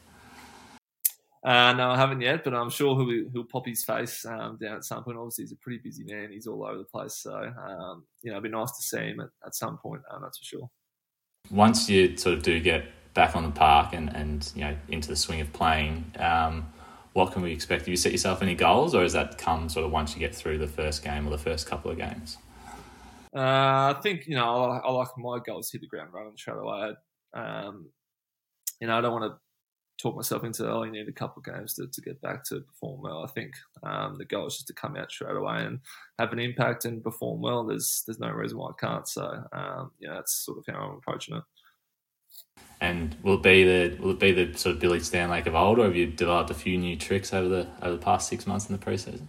Uh, 1.45 1.75
no, 1.75 1.91
I 1.91 1.97
haven't 1.97 2.23
yet, 2.23 2.43
but 2.43 2.55
I'm 2.55 2.71
sure 2.71 2.97
he'll, 2.97 3.31
he'll 3.31 3.45
pop 3.45 3.67
his 3.67 3.85
face 3.85 4.25
um, 4.25 4.57
down 4.59 4.77
at 4.77 4.85
some 4.85 5.05
point. 5.05 5.19
Obviously, 5.19 5.45
he's 5.45 5.53
a 5.53 5.57
pretty 5.57 5.79
busy 5.85 6.03
man. 6.05 6.33
He's 6.33 6.47
all 6.47 6.65
over 6.65 6.79
the 6.79 6.85
place. 6.85 7.17
So, 7.17 7.35
um, 7.35 8.07
you 8.23 8.31
know, 8.31 8.39
it'd 8.39 8.45
be 8.45 8.49
nice 8.49 8.73
to 8.73 8.83
see 8.83 9.11
him 9.11 9.21
at, 9.21 9.29
at 9.47 9.55
some 9.55 9.77
point, 9.77 10.01
um, 10.11 10.23
that's 10.23 10.39
for 10.39 10.45
sure. 10.45 10.71
Once 11.51 11.91
you 11.91 12.17
sort 12.17 12.35
of 12.35 12.43
do 12.43 12.59
get 12.61 12.87
back 13.13 13.37
on 13.37 13.43
the 13.43 13.51
park 13.51 13.93
and, 13.93 14.09
and 14.17 14.51
you 14.55 14.63
know, 14.63 14.75
into 14.89 15.09
the 15.09 15.17
swing 15.17 15.43
of 15.43 15.53
playing, 15.53 16.11
um, 16.19 16.67
what 17.13 17.33
can 17.33 17.43
we 17.43 17.53
expect? 17.53 17.83
Have 17.83 17.89
you 17.89 17.97
set 17.97 18.13
yourself 18.13 18.41
any 18.41 18.55
goals, 18.55 18.95
or 18.95 19.03
does 19.03 19.13
that 19.13 19.37
come 19.37 19.69
sort 19.69 19.85
of 19.85 19.93
once 19.93 20.15
you 20.15 20.21
get 20.21 20.35
through 20.35 20.57
the 20.59 20.67
first 20.67 21.05
game 21.05 21.27
or 21.27 21.31
the 21.31 21.39
first 21.39 21.67
couple 21.67 21.91
of 21.91 21.99
games? 21.99 22.39
Uh, 23.37 23.93
I 23.95 24.01
think 24.03 24.27
you 24.27 24.35
know 24.35 24.65
I, 24.65 24.79
I, 24.79 24.91
like 24.93 25.09
my 25.19 25.39
goals 25.45 25.71
hit 25.71 25.81
the 25.81 25.87
ground 25.87 26.11
running 26.13 26.37
straight 26.37 26.57
away. 26.57 26.93
Um, 27.35 27.91
you 28.81 28.87
know 28.87 28.99
I 28.99 29.01
don't 29.01 29.13
want 29.13 29.33
to 29.33 29.39
talk 30.01 30.17
myself 30.17 30.45
into 30.45 30.69
oh, 30.71 30.83
you 30.83 30.93
need 30.93 31.09
a 31.09 31.13
couple 31.13 31.41
of 31.41 31.55
games 31.55 31.75
to, 31.75 31.87
to 31.87 32.01
get 32.01 32.21
back 32.21 32.45
to 32.45 32.61
perform 32.61 33.03
well. 33.03 33.25
I 33.25 33.29
think 33.29 33.53
um, 33.83 34.17
the 34.19 34.25
goal 34.25 34.47
is 34.47 34.55
just 34.55 34.67
to 34.69 34.75
come 34.75 34.97
out 34.97 35.11
straight 35.11 35.37
away 35.37 35.65
and 35.65 35.81
have 36.19 36.33
an 36.33 36.39
impact 36.39 36.85
and 36.85 37.03
perform 37.03 37.41
well. 37.41 37.65
There's 37.65 38.03
there's 38.07 38.19
no 38.19 38.31
reason 38.31 38.59
why 38.59 38.71
I 38.71 38.87
can't. 38.87 39.09
So 39.09 39.45
um, 39.53 39.93
yeah, 40.01 40.15
that's 40.15 40.45
sort 40.45 40.59
of 40.59 40.65
how 40.67 40.81
I'm 40.81 40.97
approaching 40.97 41.37
it. 41.37 41.43
And 42.81 43.17
will 43.23 43.35
it 43.35 43.43
be 43.43 43.65
the 43.65 43.97
will 44.01 44.11
it 44.11 44.19
be 44.19 44.33
the 44.33 44.57
sort 44.59 44.75
of 44.75 44.81
Billy 44.81 44.99
Stanlake 44.99 45.47
of 45.47 45.55
old, 45.55 45.79
or 45.79 45.85
have 45.85 45.97
you 45.97 46.07
developed 46.07 46.51
a 46.51 46.55
few 46.55 46.77
new 46.77 46.97
tricks 46.97 47.33
over 47.33 47.49
the 47.49 47.69
over 47.83 47.97
the 47.97 48.03
past 48.03 48.29
six 48.29 48.47
months 48.47 48.69
in 48.69 48.77
the 48.77 48.85
preseason? 48.85 49.29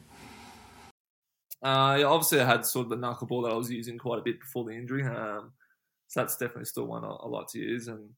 Uh, 1.61 1.97
yeah, 1.99 2.05
obviously, 2.05 2.41
I 2.41 2.45
had 2.45 2.65
sort 2.65 2.85
of 2.85 2.89
the 2.89 2.97
knuckleball 2.97 3.43
that 3.43 3.53
I 3.53 3.55
was 3.55 3.71
using 3.71 3.97
quite 3.97 4.19
a 4.19 4.23
bit 4.23 4.39
before 4.39 4.65
the 4.65 4.73
injury. 4.73 5.03
Um, 5.03 5.53
so 6.07 6.19
that's 6.19 6.37
definitely 6.37 6.65
still 6.65 6.85
one 6.85 7.03
I, 7.03 7.09
I 7.09 7.27
like 7.27 7.47
to 7.49 7.59
use, 7.59 7.87
and 7.87 8.09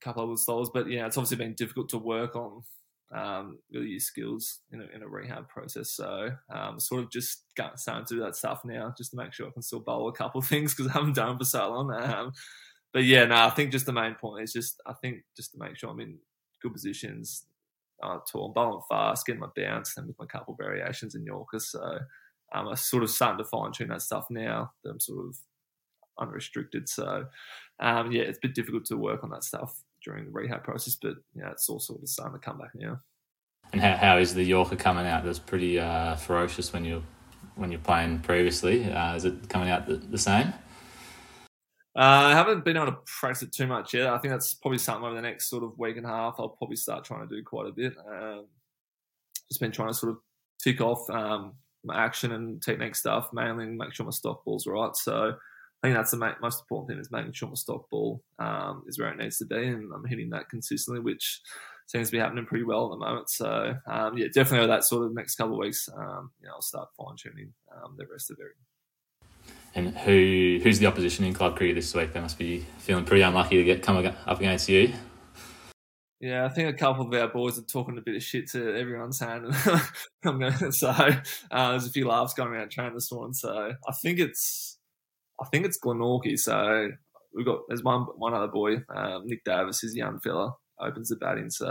couple 0.00 0.24
other 0.24 0.36
styles. 0.36 0.70
But 0.72 0.90
yeah, 0.90 1.06
it's 1.06 1.16
obviously 1.16 1.36
been 1.36 1.54
difficult 1.54 1.88
to 1.90 1.98
work 1.98 2.36
on 2.36 2.62
um, 3.14 3.58
really 3.72 3.88
your 3.88 4.00
skills 4.00 4.60
in 4.70 4.80
a, 4.80 4.86
in 4.94 5.02
a 5.02 5.08
rehab 5.08 5.48
process. 5.48 5.90
So 5.90 6.30
um, 6.54 6.78
sort 6.78 7.02
of 7.02 7.10
just 7.10 7.44
starting 7.76 8.06
to 8.06 8.14
do 8.14 8.20
that 8.20 8.36
stuff 8.36 8.62
now, 8.64 8.94
just 8.96 9.12
to 9.12 9.16
make 9.16 9.32
sure 9.32 9.46
I 9.46 9.50
can 9.50 9.62
still 9.62 9.80
bowl 9.80 10.08
a 10.08 10.12
couple 10.12 10.40
things 10.42 10.74
because 10.74 10.90
I 10.90 10.94
haven't 10.94 11.16
done 11.16 11.38
for 11.38 11.44
so 11.44 11.70
long. 11.70 11.92
Um, 11.92 12.32
but 12.92 13.04
yeah, 13.04 13.24
no, 13.26 13.36
I 13.36 13.50
think 13.50 13.72
just 13.72 13.86
the 13.86 13.92
main 13.92 14.14
point 14.14 14.44
is 14.44 14.52
just 14.52 14.80
I 14.86 14.94
think 14.94 15.18
just 15.36 15.52
to 15.52 15.58
make 15.58 15.76
sure 15.76 15.90
I'm 15.90 16.00
in 16.00 16.18
good 16.62 16.72
positions, 16.72 17.46
uh, 18.02 18.18
tall, 18.30 18.52
bowling 18.54 18.82
fast, 18.88 19.26
getting 19.26 19.40
my 19.40 19.48
bounce, 19.56 19.96
and 19.96 20.06
with 20.06 20.18
my 20.18 20.26
couple 20.26 20.54
variations 20.54 21.14
in 21.14 21.24
Yorker. 21.24 21.60
So 21.60 21.82
um, 22.54 22.68
I'm 22.68 22.76
sort 22.76 23.02
of 23.02 23.10
starting 23.10 23.38
to 23.38 23.44
fine 23.44 23.72
tune 23.72 23.88
that 23.88 24.02
stuff 24.02 24.26
now. 24.30 24.72
That 24.84 24.90
I'm 24.90 25.00
sort 25.00 25.26
of 25.26 25.36
unrestricted. 26.18 26.88
So 26.88 27.26
um, 27.80 28.10
yeah, 28.10 28.22
it's 28.22 28.38
a 28.38 28.46
bit 28.46 28.54
difficult 28.54 28.86
to 28.86 28.96
work 28.96 29.22
on 29.22 29.30
that 29.30 29.44
stuff 29.44 29.82
during 30.08 30.24
the 30.24 30.30
rehab 30.30 30.64
process, 30.64 30.96
but 30.96 31.16
yeah, 31.34 31.50
it's 31.50 31.68
all 31.68 31.78
sort 31.78 32.02
of 32.02 32.08
starting 32.08 32.38
to 32.38 32.44
come 32.44 32.58
back 32.58 32.70
now. 32.74 32.98
And 33.72 33.80
how, 33.82 33.96
how 33.96 34.18
is 34.18 34.34
the 34.34 34.42
Yorker 34.42 34.76
coming 34.76 35.06
out? 35.06 35.22
That's 35.24 35.38
pretty 35.38 35.78
uh, 35.78 36.16
ferocious 36.16 36.72
when 36.72 36.84
you're 36.84 37.02
when 37.56 37.70
you're 37.70 37.80
playing 37.80 38.20
previously. 38.20 38.90
Uh, 38.90 39.14
is 39.14 39.24
it 39.26 39.48
coming 39.48 39.68
out 39.68 39.86
the, 39.86 39.96
the 39.96 40.16
same? 40.16 40.54
Uh, 41.94 42.30
I 42.30 42.32
haven't 42.32 42.64
been 42.64 42.76
able 42.76 42.86
to 42.86 42.98
practice 43.04 43.42
it 43.42 43.52
too 43.52 43.66
much 43.66 43.92
yet. 43.92 44.06
I 44.06 44.18
think 44.18 44.32
that's 44.32 44.54
probably 44.54 44.78
something 44.78 45.04
over 45.04 45.16
the 45.16 45.20
next 45.20 45.50
sort 45.50 45.64
of 45.64 45.78
week 45.78 45.96
and 45.96 46.06
a 46.06 46.08
half. 46.08 46.36
I'll 46.38 46.48
probably 46.48 46.76
start 46.76 47.04
trying 47.04 47.28
to 47.28 47.36
do 47.36 47.42
quite 47.42 47.66
a 47.66 47.72
bit. 47.72 47.94
Um, 48.10 48.46
just 49.48 49.60
been 49.60 49.72
trying 49.72 49.88
to 49.88 49.94
sort 49.94 50.12
of 50.12 50.18
tick 50.62 50.80
off 50.80 51.10
um, 51.10 51.54
my 51.84 51.96
action 52.02 52.32
and 52.32 52.62
technique 52.62 52.94
stuff, 52.94 53.30
mainly 53.32 53.66
make 53.66 53.92
sure 53.92 54.06
my 54.06 54.10
stock 54.10 54.44
ball's 54.44 54.66
right. 54.66 54.94
So 54.96 55.34
I 55.82 55.86
think 55.86 55.96
that's 55.96 56.10
the 56.10 56.34
most 56.42 56.60
important 56.60 56.88
thing 56.88 56.98
is 56.98 57.12
making 57.12 57.32
sure 57.32 57.48
my 57.48 57.54
stock 57.54 57.88
ball 57.88 58.20
um, 58.40 58.82
is 58.88 58.98
where 58.98 59.10
it 59.10 59.18
needs 59.18 59.38
to 59.38 59.46
be, 59.46 59.68
and 59.68 59.92
I'm 59.94 60.04
hitting 60.06 60.30
that 60.30 60.48
consistently, 60.48 61.00
which 61.00 61.40
seems 61.86 62.08
to 62.08 62.12
be 62.12 62.18
happening 62.18 62.46
pretty 62.46 62.64
well 62.64 62.86
at 62.86 62.98
the 62.98 63.04
moment. 63.04 63.30
So 63.30 63.74
um, 63.86 64.18
yeah, 64.18 64.26
definitely 64.34 64.58
over 64.58 64.68
that 64.68 64.84
sort 64.84 65.06
of 65.06 65.14
next 65.14 65.36
couple 65.36 65.54
of 65.54 65.60
weeks, 65.60 65.88
um, 65.96 66.32
you 66.40 66.48
know, 66.48 66.54
I'll 66.54 66.62
start 66.62 66.88
fine 66.96 67.14
tuning 67.16 67.52
um, 67.72 67.94
the 67.96 68.06
rest 68.10 68.30
of 68.30 68.38
it. 68.40 69.52
And 69.74 69.96
who 69.98 70.58
who's 70.62 70.80
the 70.80 70.86
opposition 70.86 71.24
in 71.24 71.32
club 71.32 71.56
cricket 71.56 71.76
this 71.76 71.94
week? 71.94 72.12
They 72.12 72.20
must 72.20 72.38
be 72.38 72.66
feeling 72.78 73.04
pretty 73.04 73.22
unlucky 73.22 73.58
to 73.58 73.64
get 73.64 73.82
come 73.82 74.04
up 74.04 74.40
against 74.40 74.68
you. 74.68 74.92
Yeah, 76.20 76.44
I 76.44 76.48
think 76.48 76.68
a 76.68 76.76
couple 76.76 77.06
of 77.06 77.14
our 77.14 77.28
boys 77.28 77.60
are 77.60 77.62
talking 77.62 77.96
a 77.96 78.00
bit 78.00 78.16
of 78.16 78.22
shit 78.22 78.50
to 78.50 78.76
everyone 78.76 79.12
saying 79.12 79.52
I'm 80.24 80.40
gonna 80.40 80.72
so 80.72 80.88
uh, 80.88 81.70
there's 81.70 81.86
a 81.86 81.90
few 81.90 82.08
laughs 82.08 82.34
going 82.34 82.50
around 82.50 82.70
training 82.70 82.94
this 82.94 83.12
morning. 83.12 83.34
So 83.34 83.72
I 83.86 83.92
think 84.02 84.18
it's 84.18 84.77
I 85.40 85.46
think 85.46 85.66
it's 85.66 85.78
Glenorchy. 85.78 86.38
So 86.38 86.90
we've 87.34 87.46
got 87.46 87.60
there's 87.68 87.82
one 87.82 88.02
one 88.16 88.34
other 88.34 88.48
boy, 88.48 88.76
um, 88.94 89.26
Nick 89.26 89.44
Davis, 89.44 89.84
is 89.84 89.94
a 89.94 89.98
young 89.98 90.20
fella, 90.20 90.54
opens 90.80 91.08
the 91.08 91.16
batting. 91.16 91.50
So 91.50 91.68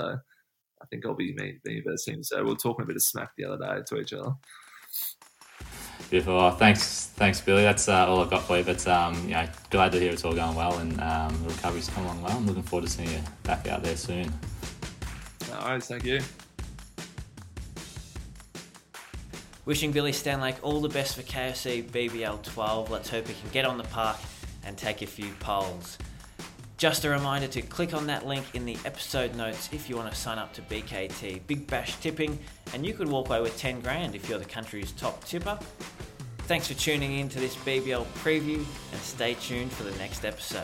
I 0.82 0.86
think 0.90 1.06
I'll 1.06 1.16
be 1.16 1.34
meeting 1.34 1.84
versus 1.86 2.08
him. 2.08 2.24
So 2.24 2.44
we 2.44 2.52
are 2.52 2.56
talking 2.56 2.84
a 2.84 2.88
bit 2.88 2.96
of 2.96 3.04
smack 3.04 3.32
the 3.38 3.46
other 3.46 3.58
day 3.58 3.82
to 3.88 4.02
each 4.02 4.14
other. 4.14 4.32
Beautiful. 6.10 6.52
Thanks, 6.52 7.08
thanks, 7.16 7.42
Billy. 7.42 7.64
That's 7.64 7.90
uh, 7.90 8.08
all 8.08 8.22
I've 8.22 8.30
got 8.30 8.44
for 8.44 8.58
you. 8.58 8.64
But 8.64 8.88
um, 8.88 9.16
you 9.24 9.34
know, 9.34 9.48
glad 9.70 9.92
to 9.92 10.00
hear 10.00 10.12
it's 10.12 10.24
all 10.24 10.34
going 10.34 10.56
well 10.56 10.78
and 10.78 11.00
um, 11.02 11.38
the 11.44 11.50
recovery's 11.50 11.90
come 11.90 12.06
along 12.06 12.22
well. 12.22 12.38
I'm 12.38 12.46
looking 12.46 12.64
forward 12.64 12.88
to 12.88 12.92
seeing 12.92 13.10
you 13.10 13.20
back 13.44 13.68
out 13.68 13.84
there 13.84 13.98
soon. 13.98 14.32
All 15.54 15.68
right, 15.68 15.84
thank 15.84 16.06
you. 16.06 16.22
Wishing 19.68 19.92
Billy 19.92 20.14
Stanlake 20.14 20.56
all 20.62 20.80
the 20.80 20.88
best 20.88 21.18
for 21.18 21.24
KFC 21.24 21.84
BBL 21.84 22.42
12. 22.42 22.90
Let's 22.90 23.10
hope 23.10 23.28
he 23.28 23.34
can 23.34 23.50
get 23.50 23.66
on 23.66 23.78
the 23.78 23.84
park 23.84 24.16
and 24.66 24.78
take 24.78 25.02
a 25.02 25.06
few 25.06 25.30
poles. 25.42 25.98
Just 26.78 27.04
a 27.04 27.10
reminder 27.10 27.48
to 27.48 27.62
click 27.62 27.94
on 27.94 28.08
that 28.08 28.26
link 28.26 28.46
in 28.54 28.64
the 28.64 28.78
episode 28.86 29.36
notes 29.36 29.68
if 29.74 29.90
you 29.90 29.98
want 29.98 30.10
to 30.10 30.18
sign 30.18 30.38
up 30.38 30.54
to 30.54 30.62
BKT 30.62 31.42
Big 31.48 31.68
Bash 31.68 31.98
Tipping, 31.98 32.40
and 32.74 32.86
you 32.86 32.94
could 32.94 33.10
walk 33.10 33.28
away 33.28 33.42
with 33.42 33.58
10 33.58 33.82
grand 33.82 34.16
if 34.16 34.30
you're 34.30 34.40
the 34.40 34.46
country's 34.46 34.94
top 34.94 35.22
tipper. 35.26 35.60
Thanks 36.44 36.70
for 36.70 36.74
tuning 36.76 37.20
in 37.20 37.28
to 37.28 37.40
this 37.42 37.58
BBL 37.58 38.06
preview, 38.24 38.64
and 38.94 39.02
stay 39.02 39.34
tuned 39.34 39.74
for 39.74 39.84
the 39.84 39.92
next 39.98 40.24
episode. 40.24 40.64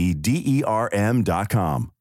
D 0.13 0.27
E 0.45 0.63
R 0.63 0.89
M.com. 0.91 1.91